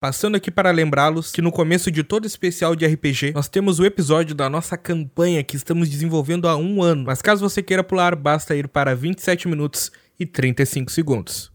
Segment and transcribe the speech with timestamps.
[0.00, 3.84] Passando aqui para lembrá-los que no começo de todo especial de RPG, nós temos o
[3.84, 7.04] episódio da nossa campanha que estamos desenvolvendo há um ano.
[7.04, 11.52] Mas caso você queira pular, basta ir para 27 minutos e 35 segundos.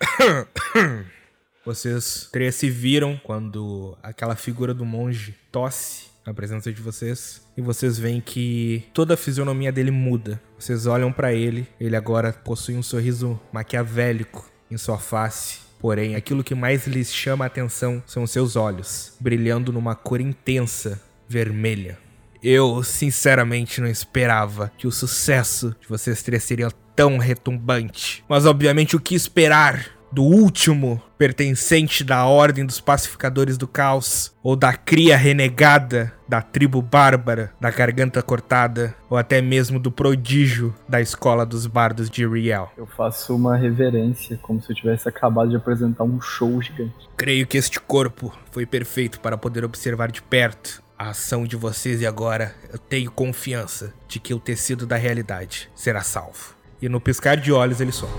[1.64, 7.62] Vocês três se viram quando aquela figura do monge tosse na presença de vocês e
[7.62, 10.40] vocês veem que toda a fisionomia dele muda.
[10.58, 15.58] Vocês olham para ele, ele agora possui um sorriso maquiavélico em sua face.
[15.78, 21.00] Porém, aquilo que mais lhes chama a atenção são seus olhos, brilhando numa cor intensa,
[21.28, 21.98] vermelha.
[22.42, 28.24] Eu, sinceramente, não esperava que o sucesso de vocês três seria tão retumbante.
[28.28, 34.56] Mas, obviamente, o que esperar do último pertencente da Ordem dos Pacificadores do Caos, ou
[34.56, 41.02] da cria renegada da tribo bárbara da Garganta Cortada, ou até mesmo do prodígio da
[41.02, 42.72] Escola dos Bardos de Riel.
[42.78, 46.94] Eu faço uma reverência, como se eu tivesse acabado de apresentar um show gigante.
[47.14, 52.00] Creio que este corpo foi perfeito para poder observar de perto a ação de vocês
[52.00, 56.56] e agora eu tenho confiança de que o tecido da realidade será salvo.
[56.80, 58.10] E no piscar de olhos ele some.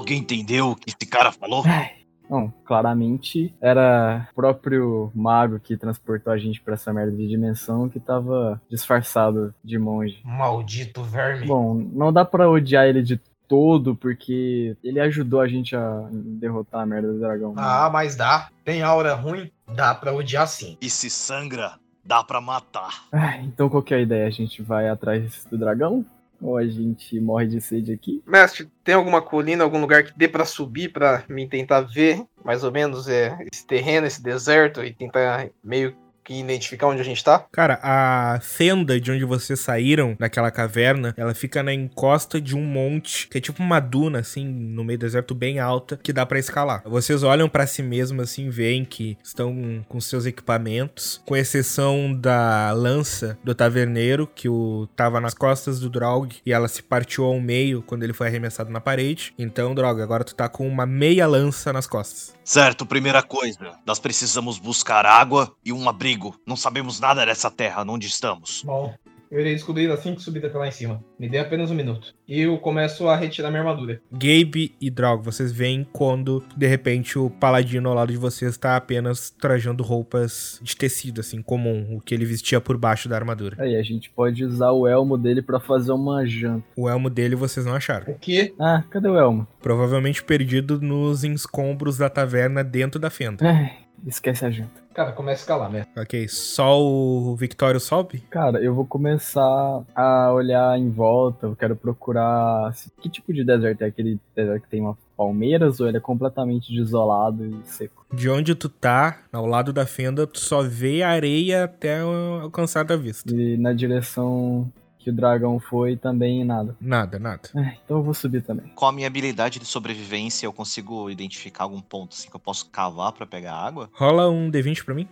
[0.00, 1.62] Alguém entendeu o que esse cara falou?
[1.66, 1.90] Ai,
[2.28, 7.88] Não, claramente era o próprio mago que transportou a gente pra essa merda de dimensão
[7.88, 10.20] que tava disfarçado de monge.
[10.24, 11.46] Maldito verme.
[11.46, 16.82] Bom, não dá pra odiar ele de todo, porque ele ajudou a gente a derrotar
[16.82, 17.52] a merda do dragão.
[17.56, 18.48] Ah, mas dá.
[18.64, 19.50] Tem aura ruim?
[19.74, 20.78] Dá pra odiar sim.
[20.80, 21.72] E se sangra,
[22.04, 23.06] dá pra matar.
[23.12, 24.26] Ah, então qual que é a ideia?
[24.26, 26.04] A gente vai atrás do dragão?
[26.40, 28.22] Ou a gente morre de sede aqui?
[28.26, 32.64] Mestre, tem alguma colina, algum lugar que dê pra subir pra mim tentar ver mais
[32.64, 35.94] ou menos é, esse terreno, esse deserto e tentar meio
[36.30, 37.44] que identificar onde a gente tá?
[37.50, 42.62] Cara, a fenda de onde vocês saíram daquela caverna, ela fica na encosta de um
[42.62, 46.24] monte, que é tipo uma duna, assim, no meio do deserto bem alta, que dá
[46.24, 46.82] pra escalar.
[46.84, 52.70] Vocês olham pra si mesmo, assim, veem que estão com seus equipamentos, com exceção da
[52.72, 57.40] lança do taverneiro, que o tava nas costas do Draug, e ela se partiu ao
[57.40, 59.34] meio quando ele foi arremessado na parede.
[59.36, 62.38] Então, Draug, agora tu tá com uma meia lança nas costas.
[62.50, 66.34] Certo, primeira coisa, nós precisamos buscar água e um abrigo.
[66.44, 68.64] Não sabemos nada dessa terra, onde estamos.
[68.64, 68.92] Bom,
[69.30, 71.02] eu irei descobrir assim que subir até lá em cima.
[71.18, 72.14] Me dê apenas um minuto.
[72.26, 74.00] E eu começo a retirar minha armadura.
[74.10, 78.76] Gabe e Draug, vocês veem quando, de repente, o paladino ao lado de vocês tá
[78.76, 83.56] apenas trajando roupas de tecido, assim, comum, o que ele vestia por baixo da armadura.
[83.60, 86.64] Aí a gente pode usar o elmo dele pra fazer uma janta.
[86.76, 88.12] O elmo dele vocês não acharam.
[88.12, 88.52] O quê?
[88.58, 89.46] Ah, cadê o elmo?
[89.62, 93.48] Provavelmente perdido nos escombros da taverna dentro da fenda.
[93.48, 93.72] Ai,
[94.06, 94.79] esquece a janta.
[94.94, 95.86] Cara, começa a escalar, né?
[95.96, 98.20] Ok, só o Victório sobe?
[98.28, 103.82] Cara, eu vou começar a olhar em volta, eu quero procurar que tipo de deserto
[103.82, 108.06] é aquele deserto que tem uma palmeiras ou ele é completamente desolado e seco.
[108.10, 112.84] De onde tu tá, ao lado da fenda, tu só vê a areia até alcançar
[112.84, 113.30] da vista.
[113.30, 116.76] E na direção que o dragão foi também nada.
[116.80, 117.48] Nada, nada.
[117.56, 118.66] Ai, então eu vou subir também.
[118.74, 122.68] Com a minha habilidade de sobrevivência, eu consigo identificar algum ponto assim que eu posso
[122.70, 123.90] cavar pra pegar água?
[123.92, 125.08] Rola um D20 pra mim.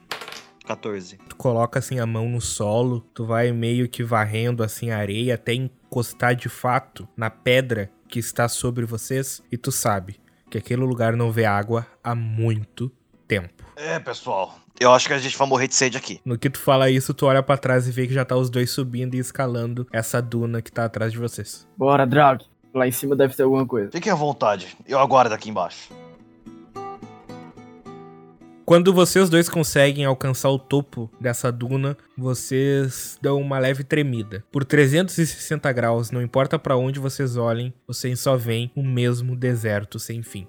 [0.66, 1.16] 14.
[1.16, 5.34] Tu coloca assim a mão no solo, tu vai meio que varrendo assim a areia
[5.34, 10.82] até encostar de fato na pedra que está sobre vocês e tu sabe que aquele
[10.82, 12.92] lugar não vê água há muito
[13.26, 13.64] tempo.
[13.76, 16.20] É, pessoal, eu acho que a gente vai morrer de sede aqui.
[16.24, 18.50] No que tu fala isso, tu olha pra trás e vê que já tá os
[18.50, 21.66] dois subindo e escalando essa duna que tá atrás de vocês.
[21.76, 22.44] Bora, Drag!
[22.74, 23.90] Lá em cima deve ter alguma coisa.
[23.90, 25.90] Fiquem à vontade, eu aguardo aqui embaixo.
[28.68, 34.44] Quando vocês dois conseguem alcançar o topo dessa duna, vocês dão uma leve tremida.
[34.52, 39.98] Por 360 graus, não importa pra onde vocês olhem, vocês só veem o mesmo deserto
[39.98, 40.46] sem fim.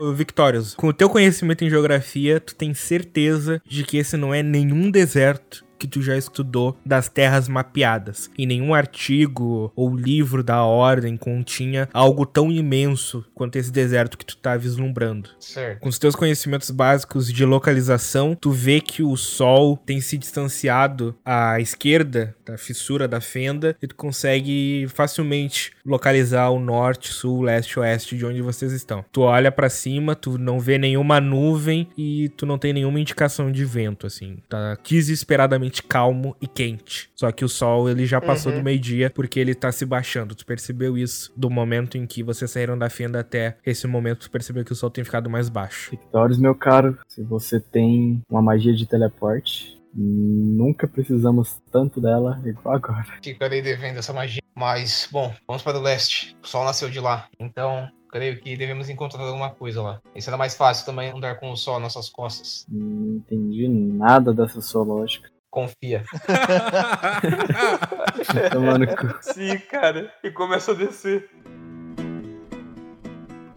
[0.00, 4.34] Ô, Victorious, com o teu conhecimento em geografia, tu tem certeza de que esse não
[4.34, 8.30] é nenhum deserto que tu já estudou das terras mapeadas.
[8.38, 14.24] E nenhum artigo ou livro da ordem continha algo tão imenso quanto esse deserto que
[14.24, 15.30] tu tá vislumbrando.
[15.40, 15.80] Certo.
[15.80, 21.16] Com os teus conhecimentos básicos de localização, tu vê que o sol tem se distanciado
[21.24, 27.78] à esquerda da fissura da fenda e tu consegue facilmente localizar o norte, sul, leste,
[27.78, 29.04] oeste de onde vocês estão.
[29.12, 33.50] Tu olha pra cima, tu não vê nenhuma nuvem e tu não tem nenhuma indicação
[33.50, 34.38] de vento, assim.
[34.48, 37.10] Tá desesperadamente calmo e quente.
[37.14, 38.58] Só que o sol, ele já passou Uhum.
[38.58, 40.34] do meio-dia porque ele tá se baixando.
[40.34, 44.30] Tu percebeu isso do momento em que vocês saíram da fenda até esse momento, tu
[44.30, 45.90] percebeu que o sol tem ficado mais baixo.
[45.90, 52.76] Victorious, meu caro, se você tem uma magia de teleporte, nunca precisamos tanto dela igual
[52.76, 53.06] agora.
[53.22, 54.42] Ficarei devendo essa magia.
[54.54, 56.36] Mas, bom, vamos para o leste.
[56.42, 57.26] O sol nasceu de lá.
[57.38, 60.00] Então, creio que devemos encontrar alguma coisa lá.
[60.14, 62.66] E será mais fácil também andar com o sol nas nossas costas.
[62.68, 65.30] Não entendi nada dessa sua lógica.
[65.50, 66.02] Confia.
[68.52, 69.18] Tomando cu.
[69.20, 70.10] Sim, cara.
[70.22, 71.28] E começa a descer.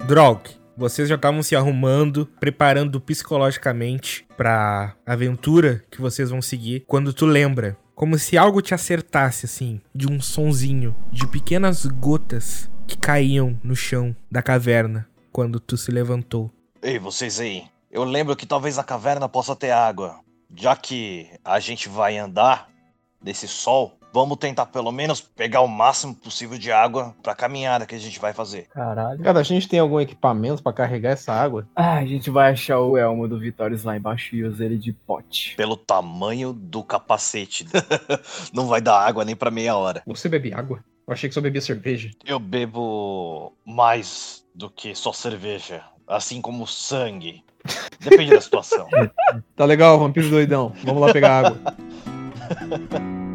[0.06, 0.42] Drog,
[0.78, 7.26] vocês já estavam se arrumando, preparando psicologicamente pra aventura que vocês vão seguir, quando tu
[7.26, 13.60] lembra, como se algo te acertasse assim, de um sonzinho, de pequenas gotas que caíam
[13.64, 16.52] no chão da caverna quando tu se levantou.
[16.82, 17.64] Ei, vocês aí.
[17.90, 20.20] Eu lembro que talvez a caverna possa ter água.
[20.56, 22.70] Já que a gente vai andar
[23.24, 27.94] nesse sol, vamos tentar pelo menos pegar o máximo possível de água pra caminhada que
[27.94, 28.66] a gente vai fazer.
[28.70, 29.22] Caralho.
[29.22, 31.68] Cara, a gente tem algum equipamento pra carregar essa água?
[31.76, 34.94] Ah, a gente vai achar o elmo do Vitórios lá embaixo e usa ele de
[34.94, 35.54] pote.
[35.58, 37.68] Pelo tamanho do capacete.
[38.56, 40.02] Não vai dar água nem pra meia hora.
[40.08, 40.80] Você bebe água?
[41.06, 42.10] Eu achei que só bebia cerveja.
[42.26, 47.44] Eu bebo mais do que só cerveja, assim como sangue.
[48.00, 48.88] Depende da situação.
[49.58, 50.74] Tá legal, vampiro doidão.
[50.84, 51.58] Vamos lá pegar água.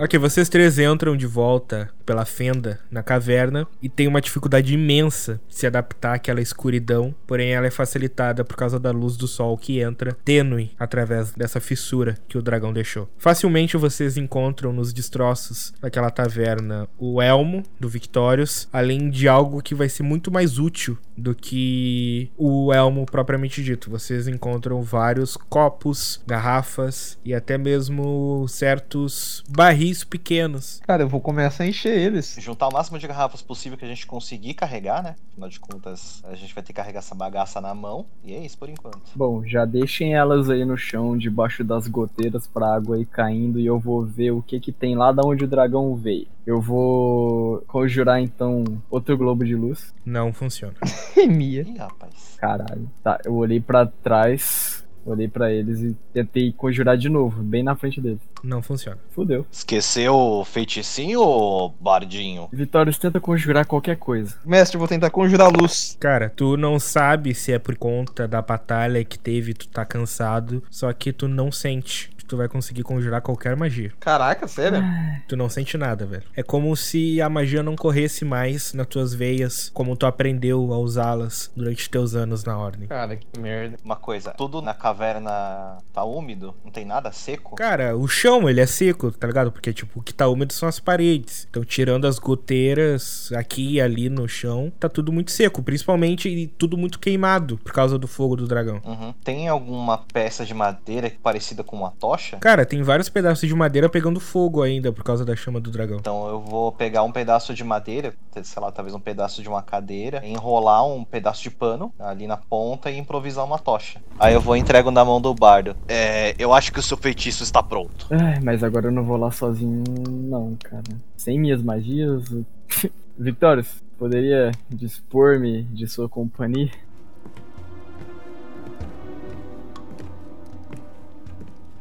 [0.00, 5.38] Ok, vocês três entram de volta pela fenda na caverna e tem uma dificuldade imensa
[5.46, 9.58] de se adaptar àquela escuridão, porém ela é facilitada por causa da luz do sol
[9.58, 13.10] que entra tênue através dessa fissura que o dragão deixou.
[13.18, 19.74] Facilmente vocês encontram nos destroços daquela taverna o elmo do Victorious, além de algo que
[19.74, 23.90] vai ser muito mais útil do que o elmo propriamente dito.
[23.90, 30.80] Vocês encontram vários copos, garrafas e até mesmo certos barris pequenos.
[30.86, 32.36] Cara, eu vou começar a encher eles.
[32.40, 35.16] Juntar o máximo de garrafas possível que a gente conseguir carregar, né?
[35.32, 38.06] Afinal de contas, a gente vai ter que carregar essa bagaça na mão.
[38.24, 39.00] E é isso por enquanto.
[39.14, 43.66] Bom, já deixem elas aí no chão, debaixo das goteiras pra água ir caindo e
[43.66, 46.26] eu vou ver o que que tem lá da onde o dragão veio.
[46.46, 49.92] Eu vou conjurar então outro globo de luz.
[50.04, 50.74] Não funciona.
[51.14, 51.62] Remia.
[51.62, 52.36] Ih, rapaz.
[52.38, 52.90] Caralho.
[53.02, 57.74] Tá, eu olhei pra trás, olhei pra eles e tentei conjurar de novo, bem na
[57.76, 58.20] frente deles.
[58.42, 58.98] Não funciona.
[59.10, 59.46] Fudeu.
[59.50, 62.48] Esqueceu o feiticinho ou bardinho?
[62.52, 64.36] Vitórios tenta conjurar qualquer coisa.
[64.44, 65.96] Mestre, eu vou tentar conjurar luz.
[65.98, 70.62] Cara, tu não sabe se é por conta da batalha que teve, tu tá cansado,
[70.70, 73.92] só que tu não sente tu vai conseguir conjurar qualquer magia.
[73.98, 74.82] Caraca, sério?
[75.26, 76.24] Tu não sente nada, velho.
[76.36, 80.78] É como se a magia não corresse mais nas tuas veias, como tu aprendeu a
[80.78, 82.88] usá-las durante teus anos na ordem.
[82.88, 83.76] Cara, que merda.
[83.84, 86.54] Uma coisa, tudo na caverna tá úmido?
[86.64, 87.56] Não tem nada seco?
[87.56, 89.50] Cara, o chão, ele é seco, tá ligado?
[89.50, 91.46] Porque, tipo, o que tá úmido são as paredes.
[91.50, 95.62] Então, tirando as goteiras aqui e ali no chão, tá tudo muito seco.
[95.62, 98.80] Principalmente e tudo muito queimado por causa do fogo do dragão.
[98.84, 99.12] Uhum.
[99.24, 102.17] Tem alguma peça de madeira parecida com uma tocha?
[102.40, 105.98] Cara, tem vários pedaços de madeira pegando fogo ainda por causa da chama do dragão.
[105.98, 109.62] Então eu vou pegar um pedaço de madeira, sei lá, talvez um pedaço de uma
[109.62, 114.00] cadeira, enrolar um pedaço de pano ali na ponta e improvisar uma tocha.
[114.18, 115.76] Aí eu vou e entrego na mão do bardo.
[115.88, 118.06] É, eu acho que o seu feitiço está pronto.
[118.10, 120.82] Ai, mas agora eu não vou lá sozinho, não, cara.
[121.16, 122.24] Sem minhas magias.
[123.18, 126.70] Vitórios, poderia dispor-me de sua companhia?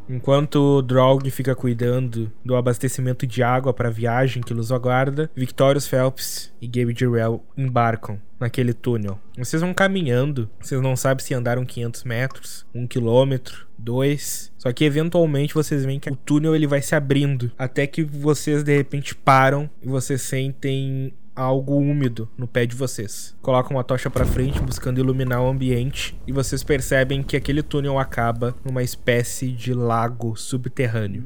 [0.09, 5.29] Enquanto o Draug fica cuidando do abastecimento de água para a viagem que los aguarda,
[5.35, 9.19] Victorious Phelps e Gabe Jarrell embarcam naquele túnel.
[9.37, 14.53] Vocês vão caminhando, vocês não sabem se andaram 500 metros, 1 quilômetro, 2.
[14.57, 18.63] Só que eventualmente vocês veem que o túnel ele vai se abrindo, até que vocês
[18.63, 23.35] de repente param e vocês sentem algo úmido no pé de vocês.
[23.41, 27.99] Colocam uma tocha para frente buscando iluminar o ambiente e vocês percebem que aquele túnel
[27.99, 31.23] acaba numa espécie de lago subterrâneo.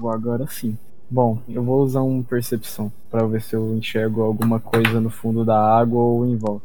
[0.00, 0.76] Vou agora sim.
[1.10, 5.44] Bom, eu vou usar um percepção para ver se eu enxergo alguma coisa no fundo
[5.44, 6.64] da água ou em volta.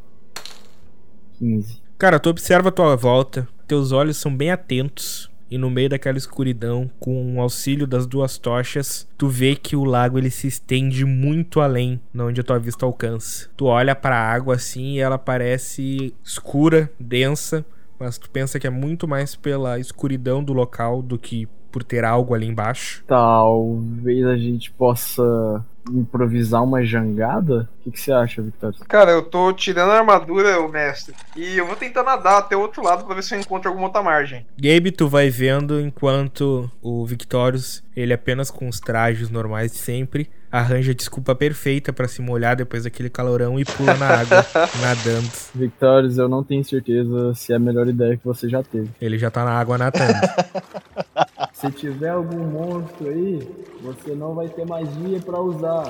[1.39, 1.81] 15.
[1.97, 6.17] Cara, tu observa a tua volta, Teus olhos são bem atentos e no meio daquela
[6.17, 11.05] escuridão, com o auxílio das duas tochas, tu vê que o lago ele se estende
[11.05, 13.49] muito além de onde a tua vista alcança.
[13.55, 17.65] Tu olha para a água assim e ela parece escura, densa,
[17.99, 22.05] mas tu pensa que é muito mais pela escuridão do local do que por ter
[22.05, 23.03] algo ali embaixo.
[23.05, 27.69] Talvez a gente possa improvisar uma jangada?
[27.85, 28.73] O que, você acha, Victor?
[28.87, 31.13] Cara, eu tô tirando a armadura, o mestre.
[31.35, 33.87] E eu vou tentar nadar até o outro lado pra ver se eu encontro alguma
[33.87, 34.45] outra margem.
[34.57, 40.29] Gabe, tu vai vendo enquanto o Victorious, ele apenas com os trajes normais de sempre,
[40.51, 44.45] arranja a desculpa perfeita pra se molhar depois daquele calorão e pula na água,
[44.81, 45.29] nadando.
[45.53, 48.89] Victorious, eu não tenho certeza se é a melhor ideia que você já teve.
[48.99, 50.13] Ele já tá na água nadando.
[51.53, 53.39] Se tiver algum monstro aí,
[53.81, 55.85] você não vai ter magia pra usar.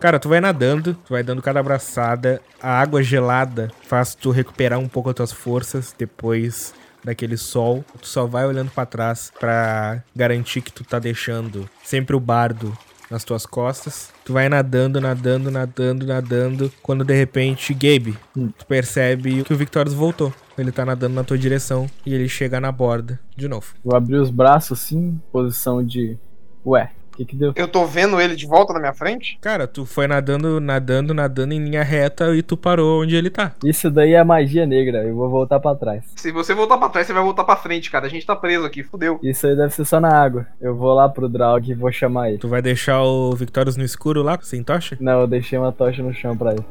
[0.00, 4.78] Cara, tu vai nadando, tu vai dando cada abraçada, a água gelada faz tu recuperar
[4.78, 6.72] um pouco as tuas forças depois
[7.04, 7.84] daquele sol.
[8.00, 12.76] Tu só vai olhando pra trás pra garantir que tu tá deixando sempre o bardo
[13.10, 14.10] nas tuas costas.
[14.24, 19.94] Tu vai nadando, nadando, nadando, nadando, quando de repente, Gabe, tu percebe que o Victorious
[19.94, 20.32] voltou.
[20.56, 23.74] Ele tá nadando na tua direção e ele chega na borda de novo.
[23.84, 26.18] Vou abrir os braços assim, posição de.
[26.64, 27.52] Ué, que, que deu?
[27.54, 29.38] Eu tô vendo ele de volta na minha frente?
[29.40, 33.52] Cara, tu foi nadando, nadando, nadando em linha reta e tu parou onde ele tá.
[33.64, 36.04] Isso daí é magia negra, eu vou voltar pra trás.
[36.16, 38.06] Se você voltar pra trás, você vai voltar pra frente, cara.
[38.06, 39.18] A gente tá preso aqui, fudeu.
[39.22, 40.46] Isso aí deve ser só na água.
[40.60, 42.38] Eu vou lá pro Draug e vou chamar ele.
[42.38, 44.96] Tu vai deixar o Victorious no escuro lá, sem tocha?
[45.00, 46.64] Não, eu deixei uma tocha no chão pra ele.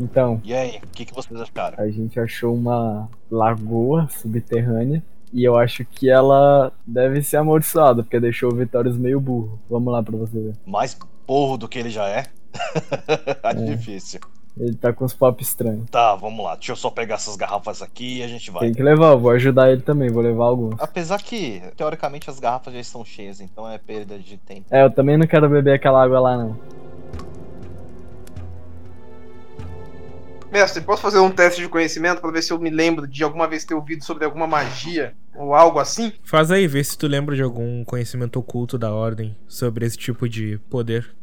[0.00, 1.82] Então, E aí, o que, que vocês acharam?
[1.82, 5.02] a gente achou uma lagoa subterrânea.
[5.32, 9.60] E eu acho que ela deve ser amaldiçoada, porque deixou o Vitórios meio burro.
[9.68, 10.54] Vamos lá pra você ver.
[10.66, 12.24] Mais porro do que ele já é?
[13.42, 14.20] tá difícil.
[14.58, 15.88] Ele tá com uns pop estranhos.
[15.88, 16.56] Tá, vamos lá.
[16.56, 18.62] Deixa eu só pegar essas garrafas aqui e a gente vai.
[18.62, 20.74] Tem que levar, eu vou ajudar ele também, vou levar alguns.
[20.80, 24.66] Apesar que, teoricamente, as garrafas já estão cheias, então é perda de tempo.
[24.70, 26.56] É, eu também não quero beber aquela água lá, não.
[30.50, 33.46] Mestre, posso fazer um teste de conhecimento pra ver se eu me lembro de alguma
[33.46, 36.12] vez ter ouvido sobre alguma magia ou algo assim?
[36.22, 40.28] Faz aí, vê se tu lembra de algum conhecimento oculto da ordem sobre esse tipo
[40.28, 41.14] de poder.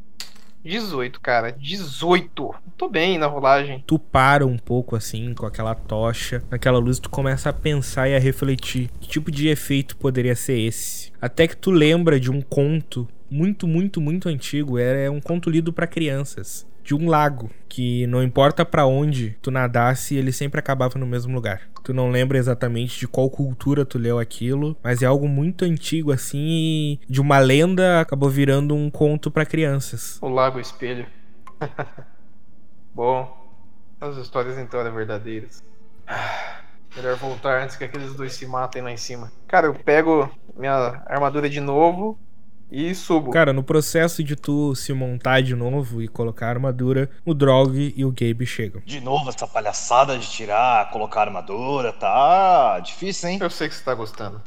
[0.64, 1.52] 18, cara.
[1.52, 2.56] 18.
[2.76, 3.84] Tô bem na rolagem.
[3.86, 8.16] Tu para um pouco assim, com aquela tocha, naquela luz, tu começa a pensar e
[8.16, 11.12] a refletir que tipo de efeito poderia ser esse.
[11.22, 15.72] Até que tu lembra de um conto muito, muito, muito antigo, era um conto lido
[15.72, 21.00] pra crianças, de um lago que não importa pra onde tu nadasse, ele sempre acabava
[21.00, 21.64] no mesmo lugar.
[21.84, 26.12] Tu não lembra exatamente de qual cultura tu leu aquilo, mas é algo muito antigo
[26.12, 30.20] assim e de uma lenda acabou virando um conto pra crianças.
[30.22, 31.08] O Lago Espelho.
[32.94, 33.36] Bom,
[34.00, 35.64] as histórias então eram verdadeiras.
[36.08, 36.62] Ah,
[36.96, 39.30] Melhor voltar antes que aqueles dois se matem lá em cima.
[39.48, 42.18] Cara, eu pego minha armadura de novo
[42.76, 43.32] e subo.
[43.32, 47.94] Cara, no processo de tu se montar de novo e colocar a armadura, o Drog
[47.96, 48.82] e o Gabe chegam.
[48.86, 53.40] De novo, essa palhaçada de tirar, colocar armadura, tá difícil, hein?
[53.42, 54.42] Eu sei que você tá gostando.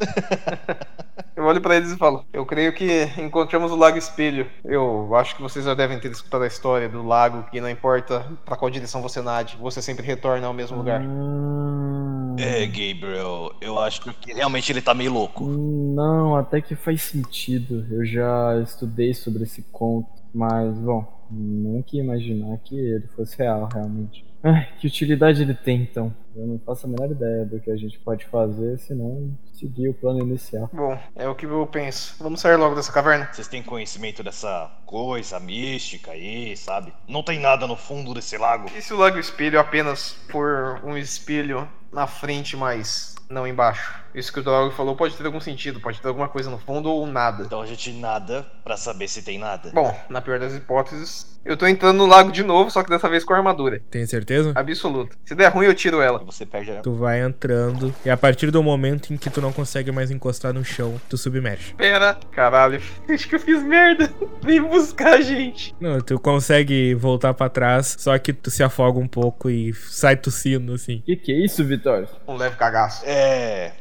[1.35, 4.47] eu olho pra eles e falo: Eu creio que encontramos o Lago Espelho.
[4.63, 8.27] Eu acho que vocês já devem ter escutado a história do lago que não importa
[8.45, 11.01] pra qual direção você nade, você sempre retorna ao mesmo lugar.
[11.01, 15.45] Hum, É, Gabriel, eu acho que realmente ele tá meio louco.
[15.45, 17.87] Não, até que faz sentido.
[17.91, 18.18] Eu já
[18.63, 24.29] estudei sobre esse conto, mas bom, nunca ia imaginar que ele fosse real, realmente.
[24.43, 26.15] Ai, que utilidade ele tem então?
[26.35, 29.89] Eu não faço a menor ideia do que a gente pode fazer se não seguir
[29.89, 30.71] o plano inicial.
[30.73, 32.15] Bom, é o que eu penso.
[32.21, 33.29] Vamos sair logo dessa caverna.
[33.33, 36.93] Vocês têm conhecimento dessa coisa mística aí, sabe?
[37.09, 38.71] Não tem nada no fundo desse lago.
[38.77, 43.95] E se o Lago Espelho apenas for um espelho na frente, mas não embaixo?
[44.15, 46.91] Isso que o Drago falou pode ter algum sentido, pode ter alguma coisa no fundo
[46.91, 47.45] ou nada.
[47.45, 49.71] Então a gente nada pra saber se tem nada.
[49.73, 53.09] Bom, na pior das hipóteses, eu tô entrando no lago de novo, só que dessa
[53.09, 53.81] vez com armadura.
[53.91, 54.53] Tem certeza?
[54.55, 55.17] Absoluta.
[55.25, 56.19] Se der ruim, eu tiro ela.
[56.25, 56.81] Você perde a...
[56.81, 60.53] Tu vai entrando e a partir do momento em que tu não consegue mais encostar
[60.53, 61.75] no chão, tu submerge.
[61.75, 62.19] Pera.
[62.33, 64.13] Caralho, acho que eu fiz merda.
[64.43, 65.75] Vem buscar a gente.
[65.81, 70.17] Não, tu consegue voltar pra trás, só que tu se afoga um pouco e sai
[70.17, 71.03] tossindo assim.
[71.05, 72.09] Que que é isso, Vitório?
[72.27, 73.05] Um leve cagaço.
[73.07, 73.18] É,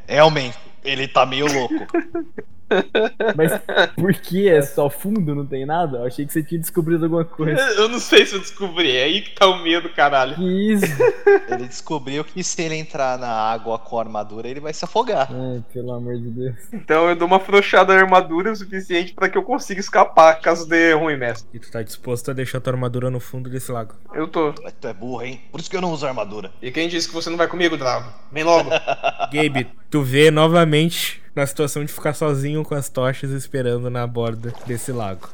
[0.06, 1.74] realmente, ele tá meio louco.
[3.36, 3.52] Mas
[3.94, 5.98] por que é só fundo, não tem nada?
[5.98, 7.60] Eu achei que você tinha descobrido alguma coisa.
[7.78, 10.34] Eu não sei se eu descobri, é aí que tá o medo, caralho.
[10.34, 10.86] Que isso?
[11.48, 15.28] Ele descobriu que se ele entrar na água com a armadura, ele vai se afogar.
[15.30, 16.56] Ai, pelo amor de Deus.
[16.72, 20.68] Então eu dou uma frouxada na armadura o suficiente pra que eu consiga escapar caso
[20.68, 21.48] dê ruim, mestre.
[21.54, 23.94] E tu tá disposto a deixar tua armadura no fundo desse lago.
[24.14, 24.52] Eu tô.
[24.62, 25.40] Mas Tu é burro, hein?
[25.50, 26.52] Por isso que eu não uso armadura.
[26.62, 28.12] E quem disse que você não vai comigo, Drago?
[28.30, 28.70] Vem logo.
[29.32, 34.52] Gabe, tu vê novamente na situação de ficar sozinho com as tochas esperando na borda
[34.66, 35.28] desse lago.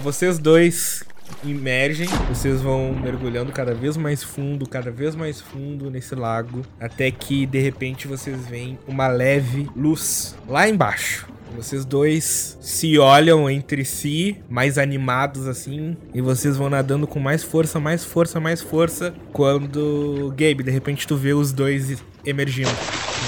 [0.00, 1.02] Vocês dois
[1.44, 7.10] emergem, vocês vão mergulhando cada vez mais fundo, cada vez mais fundo nesse lago, até
[7.10, 11.26] que de repente vocês veem uma leve luz lá embaixo.
[11.56, 17.42] Vocês dois se olham entre si, mais animados assim, e vocês vão nadando com mais
[17.42, 19.12] força, mais força, mais força.
[19.32, 22.70] Quando, Gabe, de repente tu vê os dois emergindo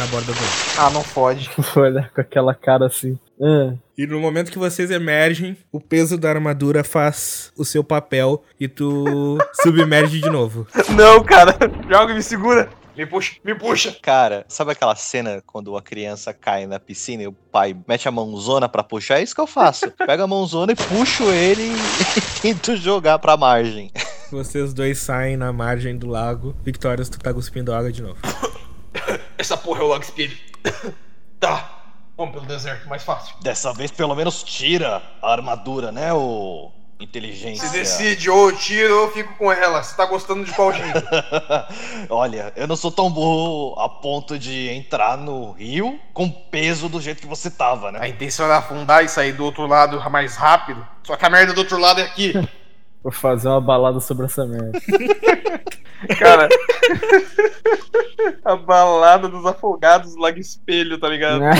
[0.00, 0.38] na borda do
[0.78, 1.50] ah, não fode.
[1.74, 3.18] Vou olhar com aquela cara assim.
[3.40, 8.42] Ah, E no momento que vocês emergem, o peso da armadura faz o seu papel
[8.58, 10.66] e tu submerge de novo.
[10.96, 11.54] Não, cara.
[11.88, 12.68] Joga e me segura.
[12.96, 13.96] Me puxa, me puxa.
[14.02, 18.10] Cara, sabe aquela cena quando a criança cai na piscina e o pai mete a
[18.10, 19.20] mãozona pra puxar?
[19.20, 19.90] É isso que eu faço.
[20.06, 23.90] Pego a mãozona e puxo ele e tento jogar pra margem.
[24.30, 26.54] Vocês dois saem na margem do lago.
[26.62, 28.18] Victorious, tu tá cuspindo água de novo.
[29.50, 30.38] Essa porra é o Lago Espelho.
[31.40, 31.68] Tá.
[32.16, 33.34] Vamos pelo deserto, mais fácil.
[33.40, 37.66] Dessa vez, pelo menos, tira a armadura, né, ô inteligência?
[37.66, 39.82] Se decide, ou eu tiro ou eu fico com ela.
[39.82, 41.02] Você tá gostando de qual jeito?
[42.10, 47.00] Olha, eu não sou tão burro a ponto de entrar no rio com peso do
[47.00, 47.98] jeito que você tava, né?
[48.02, 50.86] A intenção era afundar e sair do outro lado mais rápido.
[51.02, 52.34] Só que a merda do outro lado é aqui.
[53.02, 54.78] vou fazer uma balada sobre essa merda.
[56.18, 56.48] Cara.
[58.44, 61.42] a balada dos afogados do Lago Espelho, tá ligado?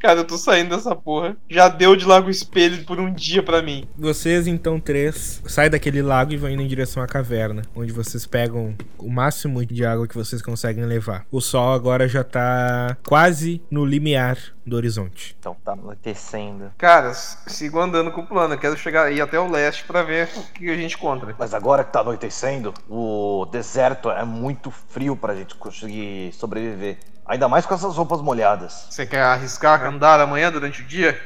[0.00, 1.36] Cara, eu tô saindo dessa porra.
[1.48, 3.84] Já deu de Lago Espelho por um dia pra mim.
[3.96, 8.26] Vocês, então, três, saem daquele lago e vão indo em direção à caverna, onde vocês
[8.26, 11.24] pegam o máximo de água que vocês conseguem levar.
[11.30, 14.38] O sol agora já tá quase no limiar
[14.70, 15.36] do horizonte.
[15.38, 16.72] Então tá anoitecendo.
[16.78, 18.54] Cara, sigo andando com o plano.
[18.54, 21.34] Eu quero chegar aí até o leste pra ver o que a gente encontra.
[21.38, 26.98] Mas agora que tá anoitecendo, o deserto é muito frio pra gente conseguir sobreviver.
[27.26, 28.86] Ainda mais com essas roupas molhadas.
[28.90, 31.20] Você quer arriscar andar amanhã durante o dia?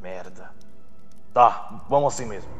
[0.00, 0.50] Merda.
[1.32, 2.50] Tá, vamos assim mesmo.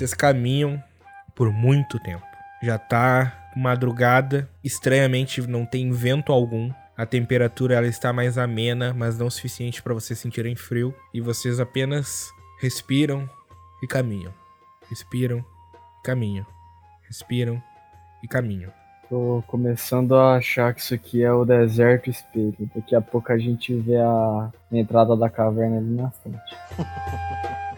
[0.00, 0.82] Vocês caminham
[1.36, 2.24] por muito tempo.
[2.62, 6.72] Já tá madrugada, estranhamente não tem vento algum.
[6.96, 11.20] A temperatura ela está mais amena, mas não o suficiente para vocês sentirem frio e
[11.20, 12.30] vocês apenas
[12.62, 13.28] respiram
[13.82, 14.32] e caminham.
[14.88, 15.44] Respiram
[15.98, 16.46] e caminham.
[17.06, 17.62] Respiram
[18.22, 18.72] e caminham.
[19.06, 22.56] Tô começando a achar que isso aqui é o deserto espelho.
[22.74, 26.56] Daqui a pouco a gente vê a entrada da caverna ali na frente.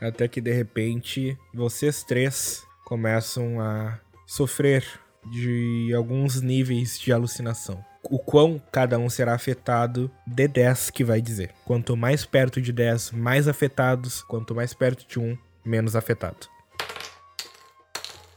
[0.00, 4.84] Até que de repente vocês três começam a sofrer
[5.30, 7.84] de alguns níveis de alucinação.
[8.04, 11.52] O quão cada um será afetado, D10 que vai dizer.
[11.64, 14.22] Quanto mais perto de 10, mais afetados.
[14.22, 16.48] Quanto mais perto de 1, menos afetado.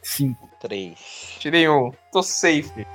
[0.02, 0.50] Cinco.
[0.60, 1.38] Três.
[1.40, 1.92] Tirei um.
[2.12, 2.86] Tô safe.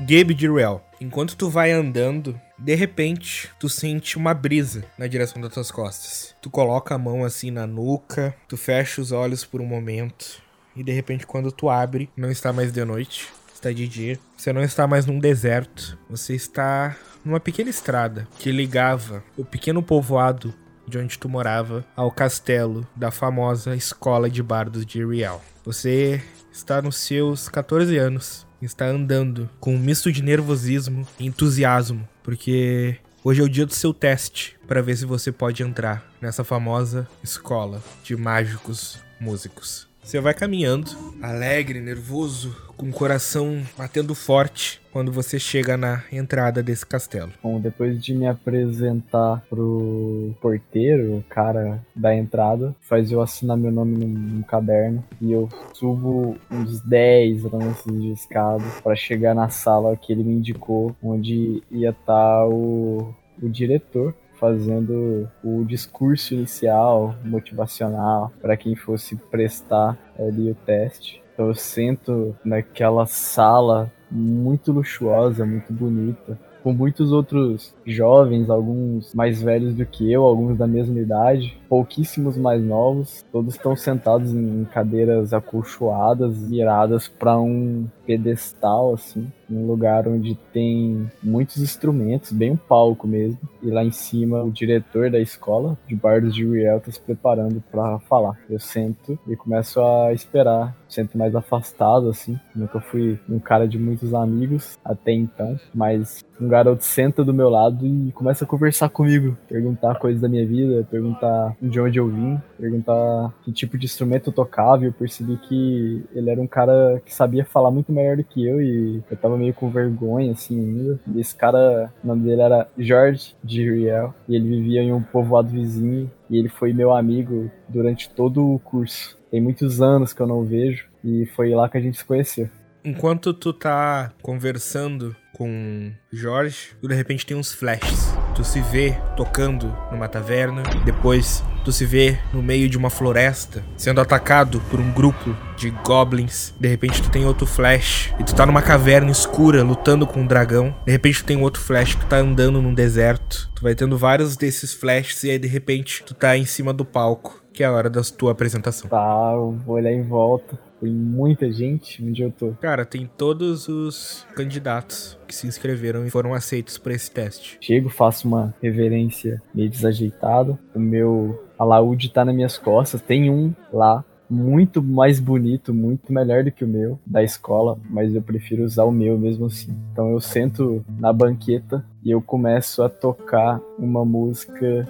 [0.00, 5.38] Gabe de Ruel, enquanto tu vai andando, de repente tu sente uma brisa na direção
[5.38, 6.34] das tuas costas.
[6.40, 10.42] Tu coloca a mão assim na nuca, tu fecha os olhos por um momento
[10.74, 14.18] e de repente quando tu abre, não está mais de noite, está de dia.
[14.34, 19.82] Você não está mais num deserto, você está numa pequena estrada que ligava o pequeno
[19.82, 20.54] povoado
[20.88, 25.42] de onde tu morava ao castelo da famosa escola de bardos de Riel.
[25.66, 32.08] Você está nos seus 14 anos, está andando com um misto de nervosismo e entusiasmo,
[32.24, 36.42] porque hoje é o dia do seu teste para ver se você pode entrar nessa
[36.42, 39.86] famosa escola de mágicos músicos.
[40.04, 40.90] Você vai caminhando,
[41.22, 47.32] alegre, nervoso, com o coração batendo forte quando você chega na entrada desse castelo.
[47.42, 53.72] Bom, depois de me apresentar pro porteiro, o cara da entrada, faz eu assinar meu
[53.72, 59.48] nome num, num caderno e eu subo uns 10 lances de escada para chegar na
[59.48, 67.14] sala que ele me indicou, onde ia estar o, o diretor fazendo o discurso inicial,
[67.24, 71.22] motivacional, para quem fosse prestar ali o teste.
[71.32, 79.42] Então eu sento naquela sala muito luxuosa, muito bonita, com muitos outros jovens, alguns mais
[79.42, 83.24] velhos do que eu, alguns da mesma idade, pouquíssimos mais novos.
[83.32, 91.10] Todos estão sentados em cadeiras acolchoadas, viradas para um pedestal, assim, um lugar onde tem
[91.22, 93.38] muitos instrumentos, bem um palco mesmo.
[93.62, 97.62] E lá em cima, o diretor da escola de bardos de Riel está se preparando
[97.70, 98.38] para falar.
[98.48, 100.74] Eu sento e começo a esperar.
[100.88, 102.38] Sento mais afastado, assim.
[102.54, 107.48] Nunca fui um cara de muitos amigos até então, mas um garoto senta do meu
[107.48, 112.08] lado e começa a conversar comigo, perguntar coisas da minha vida, perguntar de onde eu
[112.08, 114.84] vim, perguntar que tipo de instrumento eu tocava.
[114.84, 118.46] E eu percebi que ele era um cara que sabia falar muito melhor do que
[118.46, 121.00] eu e eu tava meio com vergonha assim ainda.
[121.14, 125.02] E esse cara, o nome dele era George de Riel e ele vivia em um
[125.02, 129.18] povoado vizinho e ele foi meu amigo durante todo o curso.
[129.30, 132.48] Tem muitos anos que eu não vejo e foi lá que a gente se conheceu.
[132.86, 138.14] Enquanto tu tá conversando com Jorge, tu de repente tem uns flashes.
[138.34, 143.64] Tu se vê tocando numa taverna, depois tu se vê no meio de uma floresta,
[143.74, 146.54] sendo atacado por um grupo de goblins.
[146.60, 150.26] De repente tu tem outro flash e tu tá numa caverna escura lutando com um
[150.26, 150.76] dragão.
[150.84, 153.50] De repente tu tem outro flash que tá andando num deserto.
[153.54, 156.84] Tu vai tendo vários desses flashes e aí de repente tu tá em cima do
[156.84, 158.90] palco, que é a hora da tua apresentação.
[158.90, 160.58] Tá, eu vou olhar em volta.
[160.84, 162.52] Tem muita gente onde eu tô.
[162.60, 167.56] Cara, tem todos os candidatos que se inscreveram e foram aceitos para esse teste.
[167.58, 170.58] Chego, faço uma reverência meio desajeitada.
[170.74, 173.00] O meu alaúde tá nas minhas costas.
[173.00, 178.14] Tem um lá muito mais bonito, muito melhor do que o meu da escola, mas
[178.14, 179.74] eu prefiro usar o meu mesmo assim.
[179.90, 184.86] Então eu sento na banqueta e eu começo a tocar uma música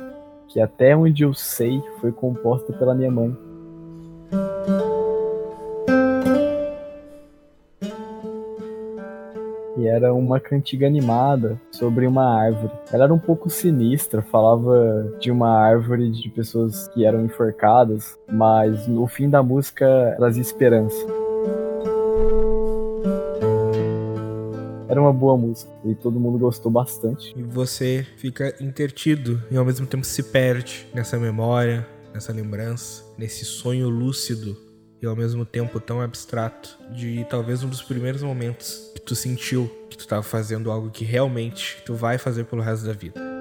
[0.49, 3.37] que até onde eu sei foi composta pela minha mãe.
[9.85, 12.73] E era uma cantiga animada sobre uma árvore.
[12.91, 18.89] Ela era um pouco sinistra, falava de uma árvore de pessoas que eram enforcadas, mas
[18.89, 21.07] no fim da música trazia esperança.
[24.89, 27.35] Era uma boa música e todo mundo gostou bastante.
[27.37, 33.45] E você fica intertido e ao mesmo tempo se perde nessa memória, nessa lembrança, nesse
[33.45, 34.64] sonho lúcido
[35.05, 39.71] e ao mesmo tempo tão abstrato de talvez um dos primeiros momentos que tu sentiu
[39.89, 43.34] que tu tava fazendo algo que realmente tu vai fazer pelo resto da vida.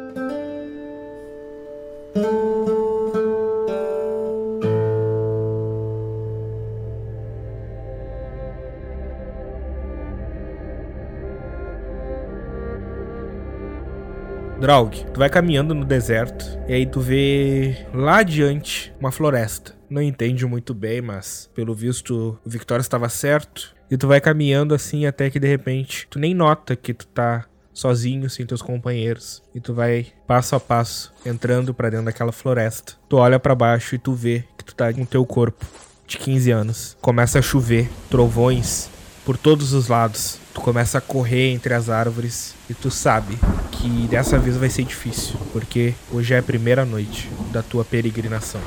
[14.63, 19.75] Draug, tu vai caminhando no deserto e aí tu vê lá adiante uma floresta.
[19.89, 23.75] Não entende muito bem, mas pelo visto o Victoria estava certo.
[23.91, 27.43] E tu vai caminhando assim até que de repente tu nem nota que tu tá
[27.73, 29.43] sozinho, sem teus companheiros.
[29.53, 32.93] E tu vai passo a passo entrando para dentro daquela floresta.
[33.09, 35.65] Tu olha para baixo e tu vê que tu tá com teu corpo
[36.07, 36.97] de 15 anos.
[37.01, 38.89] Começa a chover, trovões
[39.25, 40.39] por todos os lados.
[40.53, 43.37] Tu começa a correr entre as árvores e tu sabe
[43.83, 48.61] que dessa vez vai ser difícil, porque hoje é a primeira noite da tua peregrinação.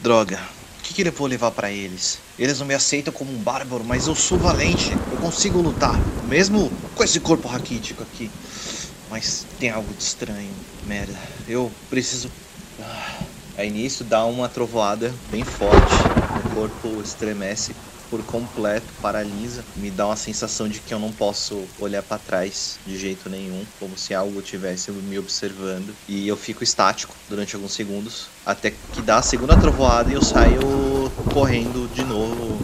[0.00, 0.38] Droga.
[0.78, 2.20] O que, que eu vou levar pra eles?
[2.38, 4.92] Eles não me aceitam como um bárbaro, mas eu sou valente.
[5.10, 5.98] Eu consigo lutar,
[6.28, 8.30] mesmo com esse corpo raquítico aqui.
[9.10, 10.52] Mas tem algo de estranho.
[10.86, 11.18] Merda.
[11.48, 12.30] Eu preciso.
[12.80, 13.22] Ah.
[13.56, 15.94] Aí nisso dá uma trovoada bem forte.
[16.44, 17.74] O corpo estremece
[18.08, 19.68] por completo, paralisa.
[19.74, 23.66] Me dá uma sensação de que eu não posso olhar para trás de jeito nenhum,
[23.74, 25.98] como se algo estivesse me observando.
[26.06, 30.22] E eu fico estático durante alguns segundos, até que dá a segunda trovoada e eu
[30.22, 30.60] saio
[31.32, 32.58] correndo de novo,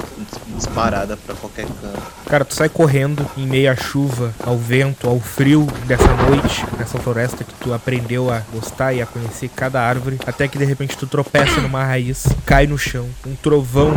[0.57, 2.01] disparada para qualquer canto.
[2.27, 6.99] Cara, tu sai correndo em meio à chuva, ao vento, ao frio dessa noite, nessa
[6.99, 10.97] floresta que tu aprendeu a gostar e a conhecer cada árvore, até que de repente
[10.97, 13.93] tu tropeça numa raiz, cai no chão, um trovão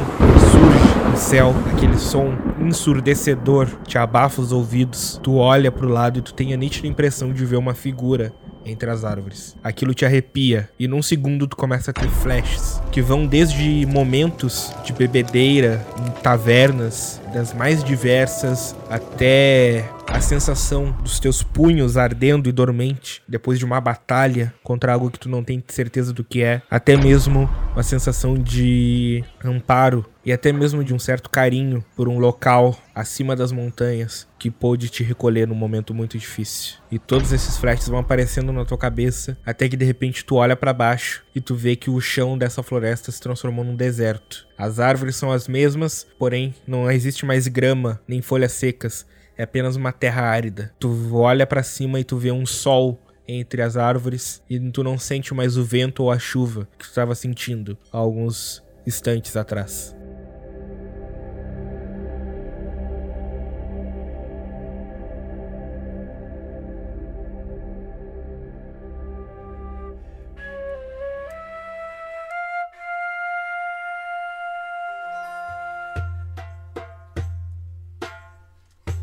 [0.51, 5.19] surge no céu, aquele som ensurdecedor te abafa os ouvidos.
[5.21, 8.33] Tu olha pro lado e tu tem a nítida impressão de ver uma figura
[8.65, 9.55] entre as árvores.
[9.63, 14.73] Aquilo te arrepia e num segundo tu começa a ter flashes que vão desde momentos
[14.83, 22.51] de bebedeira em tavernas das mais diversas até a sensação dos teus punhos ardendo e
[22.51, 26.61] dormente depois de uma batalha contra algo que tu não tem certeza do que é,
[26.69, 32.17] até mesmo uma sensação de amparo e até mesmo de um certo carinho por um
[32.17, 36.75] local acima das montanhas que pôde te recolher num momento muito difícil.
[36.91, 40.55] E todos esses flashes vão aparecendo na tua cabeça até que de repente tu olha
[40.55, 44.47] para baixo e tu vê que o chão dessa floresta se transformou num deserto.
[44.57, 49.05] As árvores são as mesmas, porém não existe mais grama nem folhas secas
[49.37, 50.71] é apenas uma terra árida.
[50.79, 54.97] Tu olha para cima e tu vê um sol entre as árvores e tu não
[54.97, 59.95] sente mais o vento ou a chuva que tu estava sentindo há alguns instantes atrás.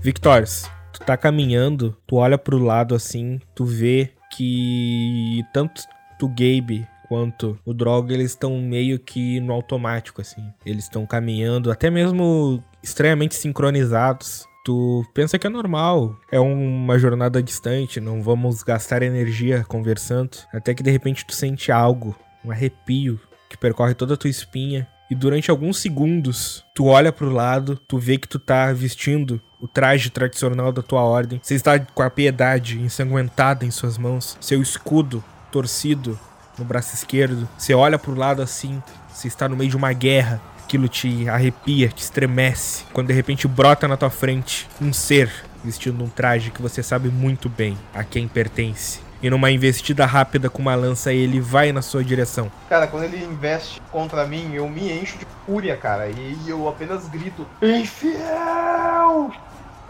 [0.03, 5.83] Victorious, tu tá caminhando, tu olha pro lado assim, tu vê que tanto
[6.19, 10.43] tu Gabe quanto o Drogo, eles estão meio que no automático, assim.
[10.65, 14.47] Eles estão caminhando, até mesmo estranhamente sincronizados.
[14.65, 20.39] Tu pensa que é normal, é uma jornada distante, não vamos gastar energia conversando.
[20.53, 24.89] Até que de repente tu sente algo, um arrepio que percorre toda a tua espinha.
[25.11, 29.67] E durante alguns segundos, tu olha pro lado, tu vê que tu tá vestindo o
[29.67, 31.41] traje tradicional da tua ordem.
[31.43, 36.17] Você está com a piedade ensanguentada em suas mãos, seu escudo torcido
[36.57, 37.49] no braço esquerdo.
[37.59, 38.81] Você olha pro lado assim,
[39.13, 40.41] você está no meio de uma guerra.
[40.63, 42.85] Aquilo te arrepia, te estremece.
[42.93, 45.29] Quando de repente brota na tua frente um ser
[45.65, 49.10] vestindo um traje que você sabe muito bem a quem pertence.
[49.23, 52.51] E numa investida rápida com uma lança, ele vai na sua direção.
[52.69, 56.09] Cara, quando ele investe contra mim, eu me encho de fúria, cara.
[56.09, 59.31] E eu apenas grito: Infiel!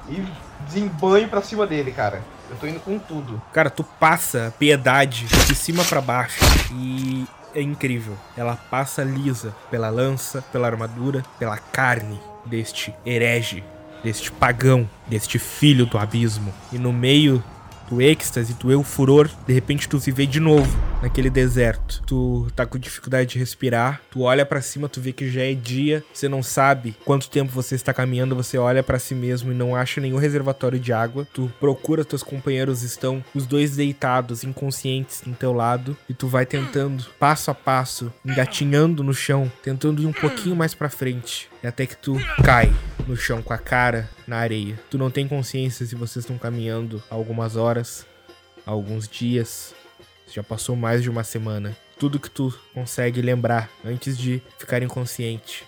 [0.08, 0.24] E
[0.66, 2.22] desembanho pra cima dele, cara.
[2.50, 3.40] Eu tô indo com tudo.
[3.52, 6.40] Cara, tu passa piedade de cima para baixo
[6.72, 8.16] e é incrível.
[8.36, 13.62] Ela passa lisa pela lança, pela armadura, pela carne deste herege,
[14.02, 16.52] deste pagão, deste filho do abismo.
[16.72, 17.42] E no meio
[17.90, 20.70] do êxtase, do eu furor, de repente tu se vê de novo
[21.02, 22.02] naquele deserto.
[22.06, 25.54] Tu tá com dificuldade de respirar, tu olha para cima, tu vê que já é
[25.54, 29.54] dia, você não sabe quanto tempo você está caminhando, você olha para si mesmo e
[29.54, 31.26] não acha nenhum reservatório de água.
[31.32, 36.46] Tu procura teus companheiros estão os dois deitados, inconscientes no teu lado, e tu vai
[36.46, 41.48] tentando passo a passo, engatinhando no chão, tentando ir um pouquinho mais para frente.
[41.62, 42.72] Até que tu cai
[43.06, 44.78] no chão com a cara na areia.
[44.88, 48.06] Tu não tem consciência se vocês estão caminhando algumas horas,
[48.64, 49.74] alguns dias.
[50.32, 51.76] Já passou mais de uma semana.
[51.98, 55.64] Tudo que tu consegue lembrar antes de ficar inconsciente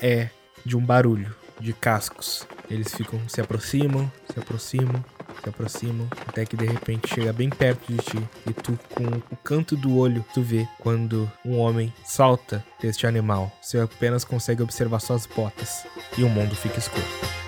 [0.00, 0.28] é
[0.64, 2.46] de um barulho de cascos.
[2.68, 5.04] Eles ficam, se aproximam, se aproximam,
[5.42, 9.36] se aproximam, até que de repente chega bem perto de ti e tu, com o
[9.42, 13.50] canto do olho, tu vê quando um homem salta deste animal.
[13.62, 15.86] Você apenas consegue observar suas botas
[16.18, 17.41] e o mundo fica escuro.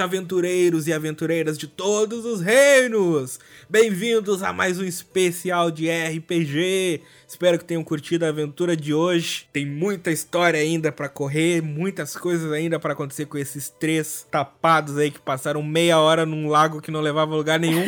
[0.00, 3.38] Aventureiros e aventureiras de todos os reinos!
[3.68, 7.02] Bem-vindos a mais um especial de RPG.
[7.30, 9.48] Espero que tenham curtido a aventura de hoje.
[9.52, 14.98] Tem muita história ainda para correr, muitas coisas ainda para acontecer com esses três tapados
[14.98, 17.84] aí que passaram meia hora num lago que não levava a lugar nenhum.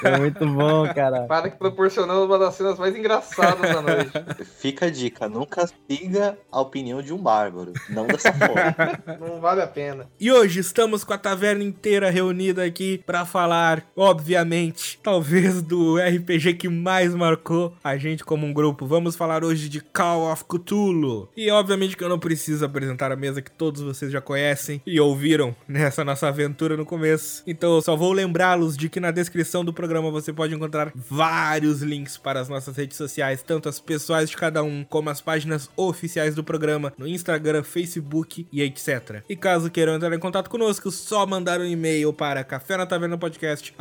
[0.00, 1.26] Foi muito bom, cara.
[1.26, 4.10] Para que proporcionando uma das cenas mais engraçadas da noite.
[4.58, 7.74] Fica a dica, nunca siga a opinião de um bárbaro.
[7.90, 9.20] Não dessa forma.
[9.20, 10.08] Não vale a pena.
[10.18, 16.54] E hoje estamos com a taverna inteira reunida aqui para falar, obviamente, talvez do RPG
[16.54, 18.86] que mais marcou a gente como um grupo.
[18.86, 21.28] Vamos falar hoje de Call of Cthulhu.
[21.36, 25.00] E obviamente que eu não preciso apresentar a mesa que todos vocês já conhecem e
[25.00, 27.42] ouviram nessa nossa aventura no começo.
[27.44, 31.82] Então eu só vou lembrá-los de que na descrição do programa você pode encontrar vários
[31.82, 35.68] links para as nossas redes sociais, tanto as pessoais de cada um como as páginas
[35.76, 39.24] oficiais do programa no Instagram, Facebook e etc.
[39.28, 43.18] E caso queiram entrar em contato conosco, só mandar um e-mail para café na taverna
[43.18, 43.74] podcast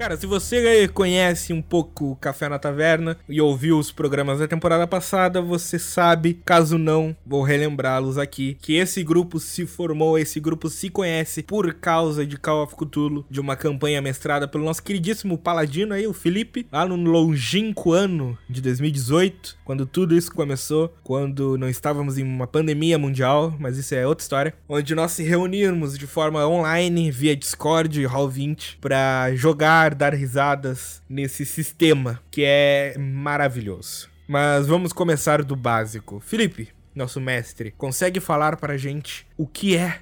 [0.00, 4.48] Cara, se você conhece um pouco o Café na Taverna e ouviu os programas da
[4.48, 10.40] temporada passada, você sabe, caso não, vou relembrá-los aqui, que esse grupo se formou, esse
[10.40, 14.82] grupo se conhece por causa de Call of Cthulhu, de uma campanha mestrada pelo nosso
[14.82, 20.94] queridíssimo paladino aí, o Felipe, lá no longínquo ano de 2018, quando tudo isso começou,
[21.04, 25.22] quando não estávamos em uma pandemia mundial, mas isso é outra história, onde nós se
[25.22, 32.42] reunimos de forma online via Discord e Hall20 para jogar dar risadas nesse sistema que
[32.44, 34.08] é maravilhoso.
[34.26, 36.20] Mas vamos começar do básico.
[36.20, 40.00] Felipe, nosso mestre, consegue falar pra gente o que é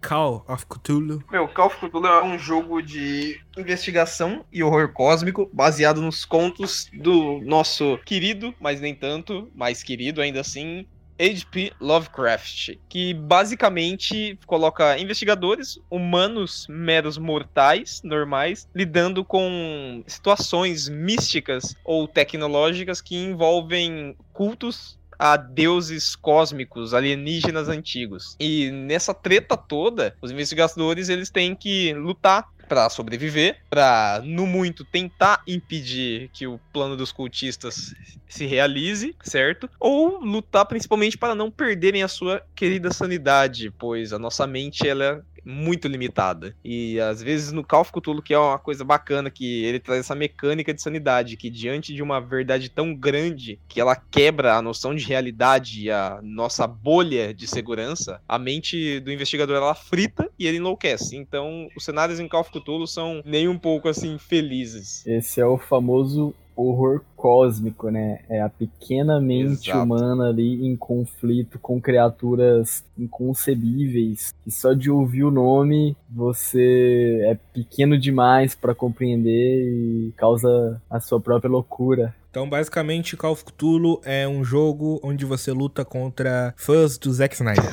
[0.00, 1.22] Call of Cthulhu?
[1.30, 6.88] Meu, Call of Cthulhu é um jogo de investigação e horror cósmico baseado nos contos
[6.92, 10.86] do nosso querido, mas nem tanto, mais querido ainda assim,
[11.18, 11.72] H.P.
[11.80, 23.00] Lovecraft, que basicamente coloca investigadores humanos meros mortais, normais, lidando com situações místicas ou tecnológicas
[23.00, 28.36] que envolvem cultos a deuses cósmicos, alienígenas antigos.
[28.38, 34.84] E nessa treta toda, os investigadores eles têm que lutar para sobreviver, para no muito
[34.84, 37.94] tentar impedir que o plano dos cultistas
[38.28, 39.68] se realize, certo?
[39.80, 45.24] Ou lutar principalmente para não perderem a sua querida sanidade, pois a nossa mente ela
[45.48, 46.54] muito limitada.
[46.62, 50.00] E às vezes no Call of Cthulhu, que é uma coisa bacana, que ele traz
[50.00, 54.62] essa mecânica de sanidade, que diante de uma verdade tão grande, que ela quebra a
[54.62, 60.28] noção de realidade e a nossa bolha de segurança, a mente do investigador ela frita
[60.38, 61.16] e ele enlouquece.
[61.16, 65.06] Então, os cenários em Call of Cthulhu são nem um pouco assim felizes.
[65.06, 68.20] Esse é o famoso horror cósmico, né?
[68.28, 69.84] É a pequena mente Exato.
[69.84, 74.34] humana ali em conflito com criaturas inconcebíveis.
[74.44, 80.98] E só de ouvir o nome, você é pequeno demais para compreender e causa a
[81.00, 82.14] sua própria loucura.
[82.38, 87.34] Então, basicamente, Call of Cthulhu é um jogo onde você luta contra fãs do Zack
[87.34, 87.64] Snyder.